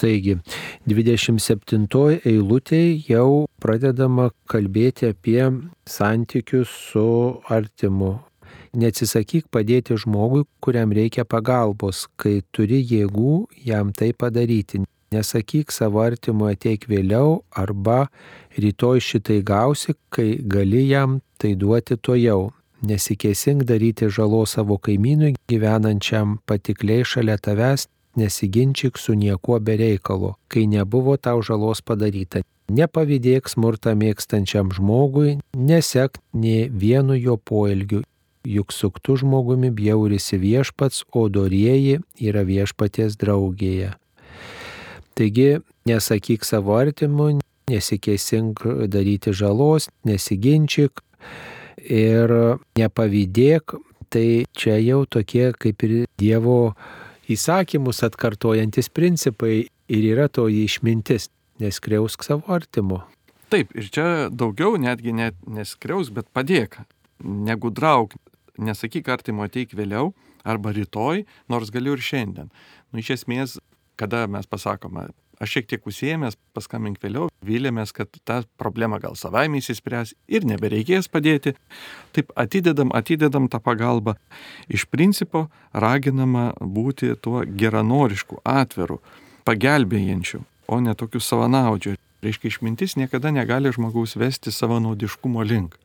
Taigi, 0.01 0.39
27 0.89 2.21
eilutėje 2.25 2.95
jau 3.11 3.47
pradedama 3.61 4.31
kalbėti 4.49 5.11
apie 5.13 5.43
santykius 5.85 6.73
su 6.91 7.07
artimu. 7.53 8.15
Neatsisakyk 8.81 9.49
padėti 9.51 9.97
žmogui, 9.99 10.45
kuriam 10.63 10.95
reikia 10.95 11.27
pagalbos, 11.27 12.07
kai 12.17 12.41
turi 12.55 12.79
jėgų 12.81 13.35
jam 13.67 13.91
tai 13.93 14.13
padaryti. 14.15 14.85
Nesakyk 15.11 15.73
savo 15.75 16.05
artimo 16.05 16.47
ateik 16.47 16.87
vėliau 16.87 17.41
arba 17.51 18.05
rytoj 18.55 19.03
šitai 19.03 19.41
gausi, 19.43 19.97
kai 20.09 20.39
gali 20.39 20.85
jam 20.87 21.19
tai 21.37 21.57
duoti 21.59 21.99
to 21.99 22.15
jau. 22.15 22.53
Nesikėsink 22.87 23.67
daryti 23.69 24.07
žalos 24.09 24.55
savo 24.57 24.79
kaimynui 24.79 25.35
gyvenančiam 25.51 26.39
patikliai 26.47 27.03
šalia 27.05 27.37
tavęs, 27.43 27.89
nesiginčyk 28.17 28.99
su 28.99 29.15
niekuo 29.15 29.59
be 29.61 29.77
reikalo, 29.77 30.35
kai 30.49 30.67
nebuvo 30.67 31.17
tau 31.17 31.43
žalos 31.43 31.83
padaryta. 31.83 32.43
Nepavydėk 32.71 33.51
smurtą 33.51 33.97
mėgstančiam 33.99 34.71
žmogui, 34.71 35.41
nesek 35.55 36.21
nie 36.33 36.69
vienu 36.71 37.17
jo 37.19 37.35
poelgiu, 37.37 38.05
juk 38.47 38.73
suktų 38.73 39.19
žmogumi 39.25 39.73
bjaurisi 39.75 40.39
viešpats, 40.39 41.05
o 41.13 41.27
dorieji 41.29 41.99
yra 42.23 42.47
viešpaties 42.47 43.19
draugėje. 43.21 43.93
Taigi, 45.19 45.61
nesakyk 45.91 46.47
savo 46.47 46.79
artimui, 46.79 47.41
nesikėsink 47.71 48.63
daryti 48.89 49.35
žalos, 49.35 49.91
nesiginčyk, 50.07 51.03
ir 51.85 52.33
nepavydėk, 52.79 53.77
tai 54.11 54.45
čia 54.57 54.79
jau 54.83 55.05
tokie 55.07 55.51
kaip 55.59 55.85
ir 55.87 55.95
Dievo 56.19 56.75
įsakymus 57.31 58.03
atkartojantis 58.07 58.91
principai 58.93 59.69
ir 59.91 60.07
yra 60.13 60.29
toji 60.29 60.65
išmintis, 60.67 61.29
neskriausk 61.61 62.25
savo 62.27 62.55
artimo. 62.55 63.05
Taip, 63.51 63.73
ir 63.75 63.89
čia 63.91 64.07
daugiau 64.31 64.79
netgi 64.79 65.15
net 65.17 65.39
neskriaus, 65.47 66.13
bet 66.15 66.29
padėk, 66.35 66.79
negudrauk, 67.21 68.15
nesakyk 68.61 69.11
artimo 69.11 69.47
ateik 69.47 69.75
vėliau 69.77 70.13
arba 70.47 70.73
rytoj, 70.73 71.25
nors 71.53 71.73
galiu 71.75 71.97
ir 71.97 72.05
šiandien. 72.05 72.53
Nu, 72.91 73.03
iš 73.03 73.17
esmės, 73.19 73.59
kada 74.01 74.25
mes 74.31 74.47
pasakome, 74.49 75.09
Aš 75.41 75.55
šiek 75.57 75.71
tiek 75.71 75.87
užsiemęs, 75.89 76.35
paskambink 76.53 76.99
vėliau, 77.01 77.31
vylėmės, 77.41 77.95
kad 77.97 78.13
ta 78.29 78.43
problema 78.61 78.99
gal 79.01 79.15
savaime 79.17 79.63
įsispręs 79.63 80.13
ir 80.29 80.45
nebereikės 80.45 81.09
padėti. 81.09 81.55
Taip 82.13 82.35
atidedam, 82.37 82.93
atidedam 82.93 83.49
tą 83.49 83.63
pagalbą. 83.65 84.19
Iš 84.69 84.85
principo 84.93 85.47
raginama 85.73 86.51
būti 86.61 87.15
tuo 87.25 87.41
geranorišku, 87.49 88.43
atviru, 88.45 89.01
pagelbėjančiu, 89.49 90.45
o 90.69 90.81
ne 90.85 90.93
tokiu 90.93 91.25
savanaudžiu. 91.25 91.97
Reiškia, 92.21 92.53
išmintis 92.53 92.99
niekada 93.01 93.33
negali 93.33 93.73
žmogaus 93.73 94.19
vesti 94.21 94.53
savanaudiškumo 94.53 95.41
link. 95.41 95.80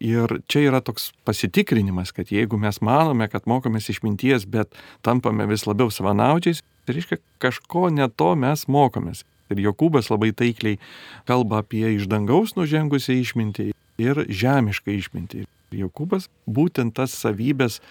Ir 0.00 0.38
čia 0.48 0.62
yra 0.70 0.80
toks 0.80 1.10
pasitikrinimas, 1.28 2.14
kad 2.16 2.30
jeigu 2.32 2.56
mes 2.56 2.80
manome, 2.80 3.26
kad 3.28 3.44
mokomės 3.50 3.90
išminties, 3.92 4.46
bet 4.48 4.72
tampame 5.04 5.44
vis 5.50 5.66
labiau 5.68 5.92
savanaudžiais, 5.92 6.62
tai 6.88 6.96
reiškia, 6.96 7.20
kažko 7.42 7.90
ne 7.92 8.08
to 8.08 8.32
mes 8.40 8.64
mokomės. 8.64 9.26
Ir 9.52 9.60
Jokūbas 9.60 10.08
labai 10.08 10.30
taikliai 10.32 10.78
kalba 11.28 11.60
apie 11.60 11.84
iš 11.96 12.08
dangaus 12.08 12.54
nužengusią 12.56 13.18
išmintį 13.20 13.70
ir 14.00 14.22
žemišką 14.24 14.94
išmintį. 14.96 15.44
Ir 15.44 15.84
Jokūbas 15.84 16.30
būtent 16.48 16.96
tas 16.96 17.12
savybės, 17.12 17.82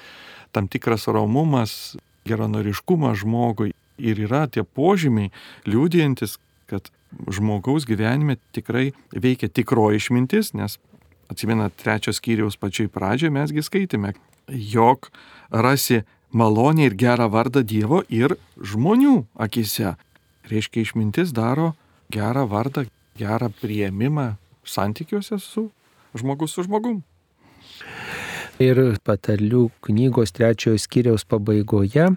tam 0.55 0.65
tikras 0.71 1.05
romumas, 1.11 1.95
geranoriškumas 2.25 3.21
žmogui 3.21 3.75
ir 3.99 4.21
yra 4.25 4.47
tie 4.49 4.63
požymiai 4.63 5.29
liūdėjantis, 5.69 6.39
kad 6.71 6.89
žmogaus 7.29 7.85
gyvenime 7.89 8.37
tikrai 8.55 8.91
veikia 9.13 9.49
tikroji 9.49 10.01
išmintis, 10.01 10.53
nes 10.57 10.77
atsimenat, 11.29 11.75
trečios 11.77 12.19
skyriaus 12.19 12.57
pačioj 12.59 12.89
pradžioje 12.93 13.33
mesgi 13.33 13.63
skaitėme, 13.65 14.13
jog 14.49 15.11
rasi 15.49 16.03
malonę 16.31 16.89
ir 16.89 16.97
gerą 16.97 17.29
vardą 17.31 17.63
Dievo 17.63 18.03
ir 18.09 18.35
žmonių 18.57 19.23
akise. 19.37 19.95
Reiškia, 20.49 20.81
išmintis 20.81 21.33
daro 21.33 21.73
gerą 22.13 22.47
vardą, 22.49 22.85
gerą 23.17 23.51
prieimimą 23.61 24.33
santykiuose 24.65 25.37
su 25.39 25.69
žmogus 26.17 26.55
su 26.55 26.65
žmogum. 26.65 27.03
Ir 28.59 28.97
patarlių 29.07 29.69
knygos 29.85 30.33
trečiojo 30.35 30.79
skyriaus 30.81 31.23
pabaigoje 31.29 32.09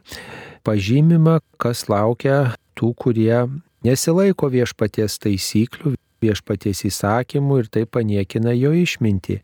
pažymima, 0.67 1.39
kas 1.61 1.87
laukia 1.91 2.57
tų, 2.79 2.91
kurie 2.99 3.45
nesilaiko 3.87 4.51
viešpaties 4.51 5.21
taisyklių, 5.23 5.95
viešpaties 6.23 6.79
įsakymų 6.89 7.55
ir 7.63 7.67
tai 7.73 7.85
paniekina 7.87 8.53
jo 8.57 8.73
išmintį. 8.77 9.37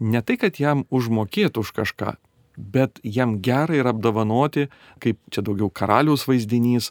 Ne 0.00 0.22
tai, 0.22 0.36
kad 0.40 0.58
jam 0.58 0.84
užmokėtų 0.90 1.62
už 1.62 1.72
kažką, 1.76 2.16
bet 2.56 3.00
jam 3.02 3.38
gera 3.42 3.74
yra 3.76 3.92
apdovanoti, 3.94 4.68
kaip 5.02 5.18
čia 5.32 5.44
daugiau 5.46 5.70
karaliaus 5.72 6.26
vaizdinys, 6.28 6.90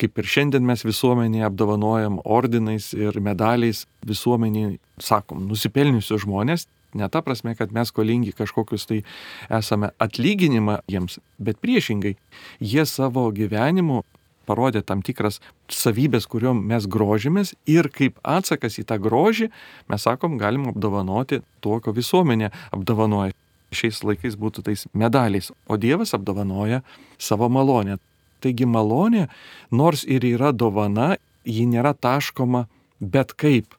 kaip 0.00 0.18
ir 0.18 0.30
šiandien 0.30 0.64
mes 0.66 0.84
visuomenėje 0.86 1.48
apdovanojam 1.48 2.20
ordinais 2.24 2.92
ir 2.96 3.20
medaliais 3.22 3.84
visuomeniai, 4.06 4.78
sakom, 5.02 5.46
nusipelniusius 5.50 6.24
žmonės, 6.24 6.66
ne 6.94 7.08
ta 7.10 7.22
prasme, 7.26 7.54
kad 7.58 7.72
mes 7.74 7.90
kolingi 7.94 8.34
kažkokius 8.36 8.88
tai 8.90 9.02
esame 9.50 9.90
atlyginimą 10.02 10.80
jiems, 10.90 11.18
bet 11.38 11.60
priešingai, 11.62 12.16
jie 12.62 12.86
savo 12.86 13.28
gyvenimu 13.34 14.02
parodė 14.44 14.82
tam 14.84 15.02
tikras 15.04 15.40
savybės, 15.72 16.28
kuriuom 16.30 16.60
mes 16.68 16.88
grožimės 16.90 17.54
ir 17.70 17.88
kaip 17.92 18.18
atsakas 18.20 18.78
į 18.80 18.86
tą 18.90 18.98
grožį 19.00 19.50
mes 19.88 20.04
sakom, 20.04 20.36
galim 20.40 20.68
apdovanoti 20.72 21.40
to, 21.64 21.78
ko 21.80 21.96
visuomenė 21.96 22.52
apdovanoja 22.74 23.32
šiais 23.76 24.02
laikais 24.06 24.36
būtų 24.40 24.64
tais 24.66 24.86
medaliais, 24.94 25.50
o 25.68 25.76
Dievas 25.80 26.14
apdovanoja 26.16 26.82
savo 27.18 27.48
malonę. 27.52 27.98
Taigi 28.44 28.66
malonė, 28.68 29.28
nors 29.72 30.04
ir 30.04 30.24
yra 30.28 30.52
dovana, 30.52 31.14
ji 31.44 31.64
nėra 31.68 31.94
taškoma 31.94 32.66
bet 33.00 33.32
kaip. 33.40 33.74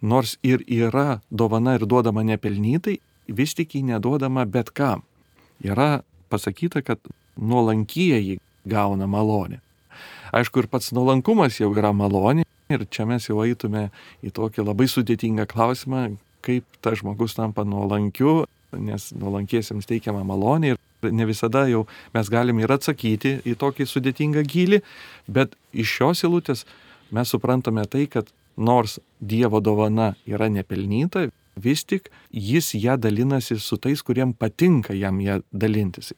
Nors 0.00 0.36
ir 0.42 0.62
yra 0.64 1.20
dovana 1.30 1.76
ir 1.76 1.84
duodama 1.86 2.24
nepelnytai, 2.24 2.98
vis 3.28 3.54
tik 3.54 3.74
ji 3.74 3.82
neduodama 3.84 4.46
bet 4.46 4.70
kam. 4.70 5.02
Yra 5.64 6.02
pasakyta, 6.30 6.82
kad 6.82 6.98
nuolankieji 7.36 8.38
gauna 8.68 9.06
malonę. 9.06 9.60
Aišku, 10.32 10.62
ir 10.62 10.68
pats 10.68 10.92
nuolankumas 10.92 11.58
jau 11.60 11.72
yra 11.76 11.92
malonė. 11.96 12.44
Ir 12.68 12.84
čia 12.92 13.06
mes 13.08 13.24
jau 13.24 13.40
eitume 13.46 13.88
į 14.20 14.32
tokį 14.36 14.66
labai 14.66 14.84
sudėtingą 14.92 15.46
klausimą, 15.48 16.18
kaip 16.44 16.66
tas 16.84 17.00
žmogus 17.00 17.36
tampa 17.38 17.64
nuolankiu 17.64 18.42
nes 18.76 19.12
nuolankiesiems 19.16 19.88
teikiama 19.88 20.24
malonė 20.26 20.74
ir 20.74 21.12
ne 21.14 21.26
visada 21.28 21.64
jau 21.70 21.86
mes 22.14 22.28
galim 22.30 22.58
ir 22.60 22.72
atsakyti 22.74 23.38
į 23.48 23.54
tokį 23.60 23.86
sudėtingą 23.88 24.44
gilį, 24.44 24.82
bet 25.28 25.54
iš 25.72 25.94
šios 25.98 26.24
eilutės 26.26 26.64
mes 27.14 27.30
suprantame 27.30 27.86
tai, 27.86 28.06
kad 28.06 28.28
nors 28.56 28.98
Dievo 29.20 29.60
dovana 29.60 30.14
yra 30.26 30.48
nepelnyta, 30.50 31.28
vis 31.56 31.84
tik 31.84 32.10
jis 32.30 32.74
ją 32.74 32.98
dalinasi 32.98 33.58
su 33.58 33.78
tais, 33.78 34.02
kuriem 34.02 34.34
patinka 34.34 34.94
jam 34.94 35.20
ją 35.20 35.40
dalintis. 35.52 36.12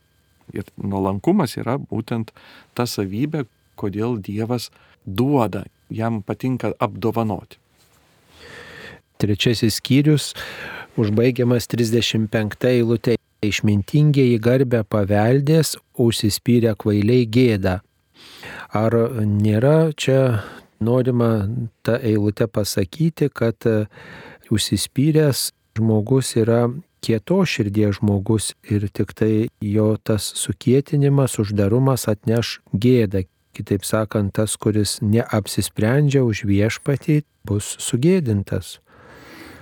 Ir 0.52 0.66
nuolankumas 0.76 1.56
yra 1.60 1.78
būtent 1.78 2.32
ta 2.74 2.86
savybė, 2.88 3.46
kodėl 3.78 4.18
Dievas 4.18 4.70
duoda, 5.06 5.64
jam 5.88 6.22
patinka 6.22 6.74
apdovanoti. 6.78 7.60
Trečiasis 9.20 9.76
skyrius 9.80 10.32
užbaigiamas 10.98 11.68
35 11.70 12.68
eilutė. 12.70 13.16
Išmintingieji 13.40 14.36
garbę 14.44 14.82
paveldės, 14.84 15.78
užsispyrę 15.96 16.74
kvailiai 16.76 17.24
gėda. 17.24 17.78
Ar 18.76 18.96
nėra 19.24 19.94
čia 19.96 20.42
norima 20.80 21.48
tą 21.82 21.96
eilutę 22.04 22.50
pasakyti, 22.52 23.30
kad 23.32 23.56
e, 23.64 23.86
užsispyręs 24.52 25.50
žmogus 25.78 26.34
yra 26.36 26.66
kieto 27.00 27.40
širdies 27.48 27.96
žmogus 27.98 28.52
ir 28.68 28.86
tik 28.92 29.14
tai 29.16 29.48
jo 29.64 29.96
tas 29.96 30.26
sukietinimas, 30.36 31.38
uždarumas 31.40 32.08
atneš 32.12 32.58
gėdą. 32.76 33.24
Kitaip 33.56 33.84
sakant, 33.84 34.30
tas, 34.36 34.54
kuris 34.56 35.00
neapsisprendžia 35.02 36.22
už 36.22 36.44
viešpatį, 36.46 37.22
bus 37.48 37.74
sugėdintas. 37.82 38.78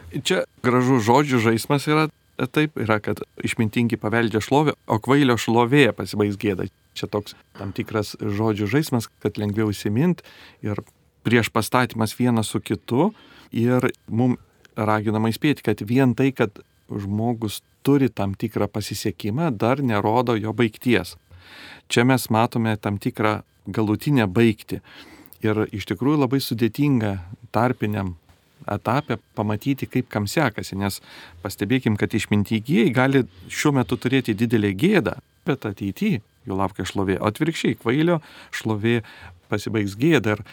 Čia 0.09 0.45
gražus 0.65 1.05
žodžių 1.05 1.41
žaidimas 1.45 1.87
yra 1.91 2.07
taip, 2.55 2.79
yra, 2.81 2.97
kad 3.03 3.21
išmintingi 3.45 3.99
paveldžia 4.01 4.41
šlovę, 4.45 4.75
o 4.87 4.97
kvailio 5.03 5.37
šlovė 5.41 5.91
pasibaigs 5.97 6.39
gėda. 6.41 6.69
Čia 6.97 7.11
toks 7.11 7.35
tam 7.59 7.75
tikras 7.77 8.15
žodžių 8.21 8.71
žaidimas, 8.71 9.11
kad 9.23 9.41
lengviau 9.41 9.73
įsimint 9.75 10.23
ir 10.65 10.81
prieš 11.27 11.51
pastatymas 11.53 12.15
vienas 12.17 12.55
su 12.55 12.61
kitu 12.63 13.11
ir 13.53 13.91
mums 14.09 14.41
raginama 14.79 15.33
įspėti, 15.33 15.65
kad 15.67 15.83
vien 15.83 16.15
tai, 16.15 16.31
kad 16.33 16.61
žmogus 16.89 17.61
turi 17.83 18.09
tam 18.09 18.37
tikrą 18.39 18.69
pasisekimą, 18.71 19.51
dar 19.59 19.83
nerodo 19.83 20.37
jo 20.39 20.55
baigties. 20.55 21.17
Čia 21.89 22.05
mes 22.07 22.29
matome 22.31 22.77
tam 22.77 23.01
tikrą 23.03 23.41
galutinę 23.67 24.29
baigtį. 24.31 24.81
Ir 25.45 25.67
iš 25.75 25.87
tikrųjų 25.91 26.23
labai 26.23 26.41
sudėtinga 26.43 27.13
tarpiniam 27.55 28.17
etape 28.75 29.19
pamatyti, 29.39 29.89
kaip 29.91 30.09
kam 30.13 30.29
sekasi, 30.31 30.77
nes 30.79 31.01
pastebėkim, 31.45 31.97
kad 32.01 32.15
išmintingieji 32.15 32.95
gali 32.97 33.25
šiuo 33.49 33.75
metu 33.81 33.99
turėti 34.01 34.37
didelį 34.39 34.73
gėdą, 34.83 35.19
bet 35.49 35.67
ateityje 35.69 36.23
jų 36.49 36.59
laukia 36.59 36.87
šlovė. 36.89 37.19
O 37.21 37.29
atvirkščiai, 37.31 37.79
kvailio 37.81 38.21
šlovė 38.55 39.01
pasibaigs 39.49 39.97
gėda 39.99 40.37
ir 40.37 40.45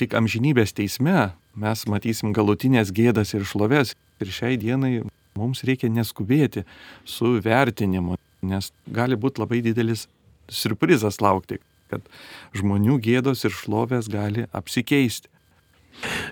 tik 0.00 0.14
amžinybės 0.18 0.74
teisme 0.76 1.32
mes 1.54 1.84
matysim 1.90 2.34
galutinės 2.34 2.92
gėdas 2.94 3.34
ir 3.34 3.46
šlovės. 3.46 3.94
Ir 4.22 4.30
šiai 4.30 4.58
dienai 4.60 5.02
mums 5.38 5.64
reikia 5.66 5.90
neskubėti 5.90 6.64
su 7.04 7.36
vertinimu, 7.42 8.18
nes 8.46 8.70
gali 8.86 9.18
būti 9.18 9.42
labai 9.42 9.60
didelis 9.64 10.06
surprizas 10.50 11.20
laukti, 11.24 11.58
kad 11.90 12.04
žmonių 12.56 13.00
gėdos 13.02 13.44
ir 13.46 13.54
šlovės 13.54 14.10
gali 14.12 14.46
apsikeisti. 14.52 15.30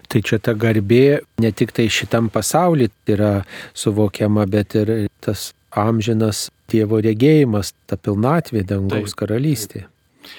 Tai 0.08 0.20
čia 0.20 0.38
ta 0.42 0.54
garbė 0.58 1.22
ne 1.40 1.52
tik 1.52 1.72
tai 1.76 1.88
šitam 1.92 2.28
pasauliu 2.32 2.90
yra 3.08 3.42
suvokiama, 3.74 4.46
bet 4.50 4.76
ir 4.78 4.92
tas 5.24 5.52
amžinas 5.70 6.48
Dievo 6.72 7.02
regėjimas, 7.04 7.74
ta 7.84 7.98
pilnatvė 8.00 8.62
dangaus 8.64 9.12
karalystė. 9.16 9.86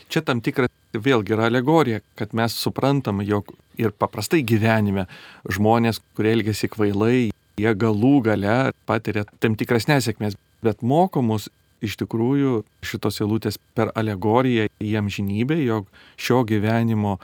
Čia 0.09 0.23
tam 0.25 0.39
tikra 0.41 0.65
vėlgi 0.93 1.35
yra 1.35 1.45
alegorija, 1.49 2.01
kad 2.17 2.33
mes 2.33 2.55
suprantam, 2.57 3.21
jog 3.21 3.51
ir 3.77 3.93
paprastai 3.93 4.41
gyvenime 4.45 5.05
žmonės, 5.49 6.01
kurie 6.17 6.33
elgesi 6.37 6.69
kvailai, 6.73 7.31
jie 7.59 7.73
galų 7.77 8.15
gale 8.25 8.57
patiria 8.89 9.25
tam 9.43 9.57
tikras 9.59 9.85
nesėkmės, 9.89 10.37
bet 10.65 10.81
mokomus 10.81 11.49
iš 11.83 11.97
tikrųjų 12.01 12.63
šitos 12.85 13.19
eilutės 13.23 13.59
per 13.77 13.91
alegoriją 13.99 14.69
į 14.81 14.93
amžinybę, 15.01 15.57
jog 15.63 15.87
šio 16.17 16.41
gyvenimo 16.47 17.17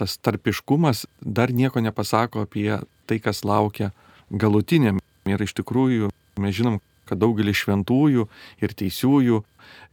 tas 0.00 0.18
tarpiškumas 0.20 1.06
dar 1.20 1.52
nieko 1.52 1.82
nepasako 1.84 2.46
apie 2.46 2.80
tai, 3.06 3.18
kas 3.22 3.44
laukia 3.44 3.92
galutiniam. 4.30 5.00
Ir 5.28 5.42
iš 5.44 5.54
tikrųjų 5.60 6.10
mes 6.42 6.56
žinom, 6.56 6.80
kad 7.06 7.20
daugelis 7.22 7.60
šventųjų 7.62 8.26
ir 8.62 8.74
teisiųjų, 8.78 9.42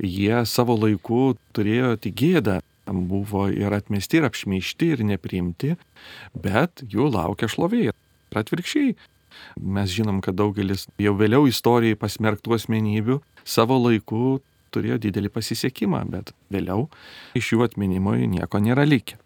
jie 0.02 0.42
savo 0.50 0.78
laiku 0.80 1.36
turėjo 1.56 1.96
tik 2.02 2.18
gėdą, 2.22 2.60
buvo 2.90 3.48
ir 3.54 3.74
atmesti, 3.76 4.20
ir 4.20 4.28
apšmeišti, 4.30 4.94
ir 4.96 5.06
nepriimti, 5.06 5.76
bet 6.34 6.84
jų 6.90 7.12
laukia 7.14 7.50
šlovė. 7.52 7.90
Ir 8.30 8.40
atvirkščiai, 8.42 8.96
mes 9.60 9.90
žinom, 9.94 10.22
kad 10.26 10.38
daugelis 10.40 10.88
jau 11.00 11.16
vėliau 11.20 11.48
istorijai 11.50 11.98
pasmerktų 12.00 12.58
asmenybių 12.60 13.20
savo 13.46 13.80
laiku 13.82 14.40
turėjo 14.74 15.00
didelį 15.02 15.32
pasisekimą, 15.34 16.04
bet 16.12 16.32
vėliau 16.54 16.88
iš 17.38 17.54
jų 17.56 17.66
atminimo 17.66 18.16
nieko 18.20 18.62
nėra 18.62 18.86
likę. 18.88 19.18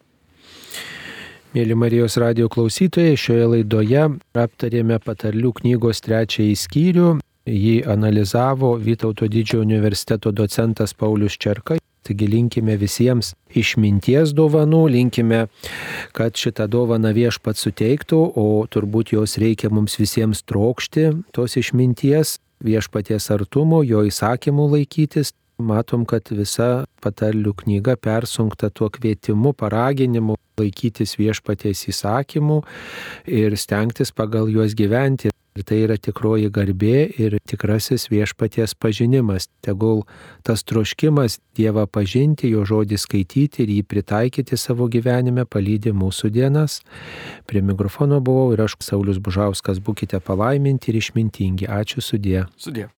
Mėly 1.54 1.76
Marijos 1.78 2.16
radio 2.18 2.48
klausytojai, 2.50 3.14
šioje 3.20 3.50
laidoje 3.52 4.08
aptarėme 4.42 4.98
patarlių 5.04 5.52
knygos 5.60 6.02
trečiąjį 6.02 6.56
skyrių. 6.58 7.12
Jį 7.44 7.76
analizavo 7.92 8.72
Vytauto 8.80 9.28
didžiojo 9.28 9.66
universiteto 9.68 10.32
docentas 10.32 10.96
Paulius 10.98 11.36
Čerka. 11.38 11.83
Taigi 12.04 12.28
linkime 12.28 12.76
visiems 12.80 13.34
išminties 13.56 14.34
dovanų, 14.36 14.82
linkime, 14.92 15.46
kad 16.16 16.36
šitą 16.36 16.68
dovaną 16.68 17.14
viešpat 17.16 17.60
suteiktų, 17.60 18.20
o 18.36 18.48
turbūt 18.68 19.14
jos 19.16 19.38
reikia 19.40 19.72
mums 19.72 19.96
visiems 20.02 20.44
trokšti, 20.44 21.10
tos 21.36 21.56
išminties, 21.60 22.38
viešpaties 22.64 23.30
artumo, 23.36 23.84
jo 23.88 24.04
įsakymų 24.10 24.68
laikytis. 24.78 25.34
Matom, 25.64 26.02
kad 26.10 26.28
visa 26.34 26.84
patarlių 27.04 27.54
knyga 27.60 27.94
persunkta 28.02 28.72
tuo 28.74 28.90
kvietimu, 28.92 29.54
paraginimu 29.54 30.36
laikytis 30.60 31.14
viešpaties 31.20 31.86
įsakymų 31.94 32.58
ir 33.30 33.56
stengtis 33.62 34.12
pagal 34.12 34.50
juos 34.52 34.74
gyventi. 34.76 35.30
Ir 35.54 35.66
tai 35.70 35.84
yra 35.86 35.98
tikroji 36.02 36.50
garbė 36.54 36.98
ir 37.22 37.38
tikrasis 37.50 38.08
viešpaties 38.10 38.74
pažinimas. 38.74 39.50
Tegul 39.62 40.04
tas 40.46 40.66
troškimas 40.66 41.40
Dievą 41.54 41.86
pažinti, 41.86 42.50
jo 42.50 42.64
žodį 42.66 42.98
skaityti 42.98 43.62
ir 43.62 43.76
jį 43.76 43.84
pritaikyti 43.86 44.58
savo 44.58 44.88
gyvenime 44.90 45.46
palydė 45.46 45.94
mūsų 45.94 46.32
dienas. 46.34 46.80
Prie 47.46 47.62
mikrofono 47.62 48.18
buvau 48.26 48.56
ir 48.56 48.66
aš 48.66 48.80
Saulis 48.82 49.22
Bužauskas. 49.22 49.78
Būkite 49.78 50.18
palaiminti 50.26 50.90
ir 50.90 50.98
išmintingi. 51.04 51.70
Ačiū 51.70 52.02
sudė. 52.02 52.48
Sudė. 52.58 52.90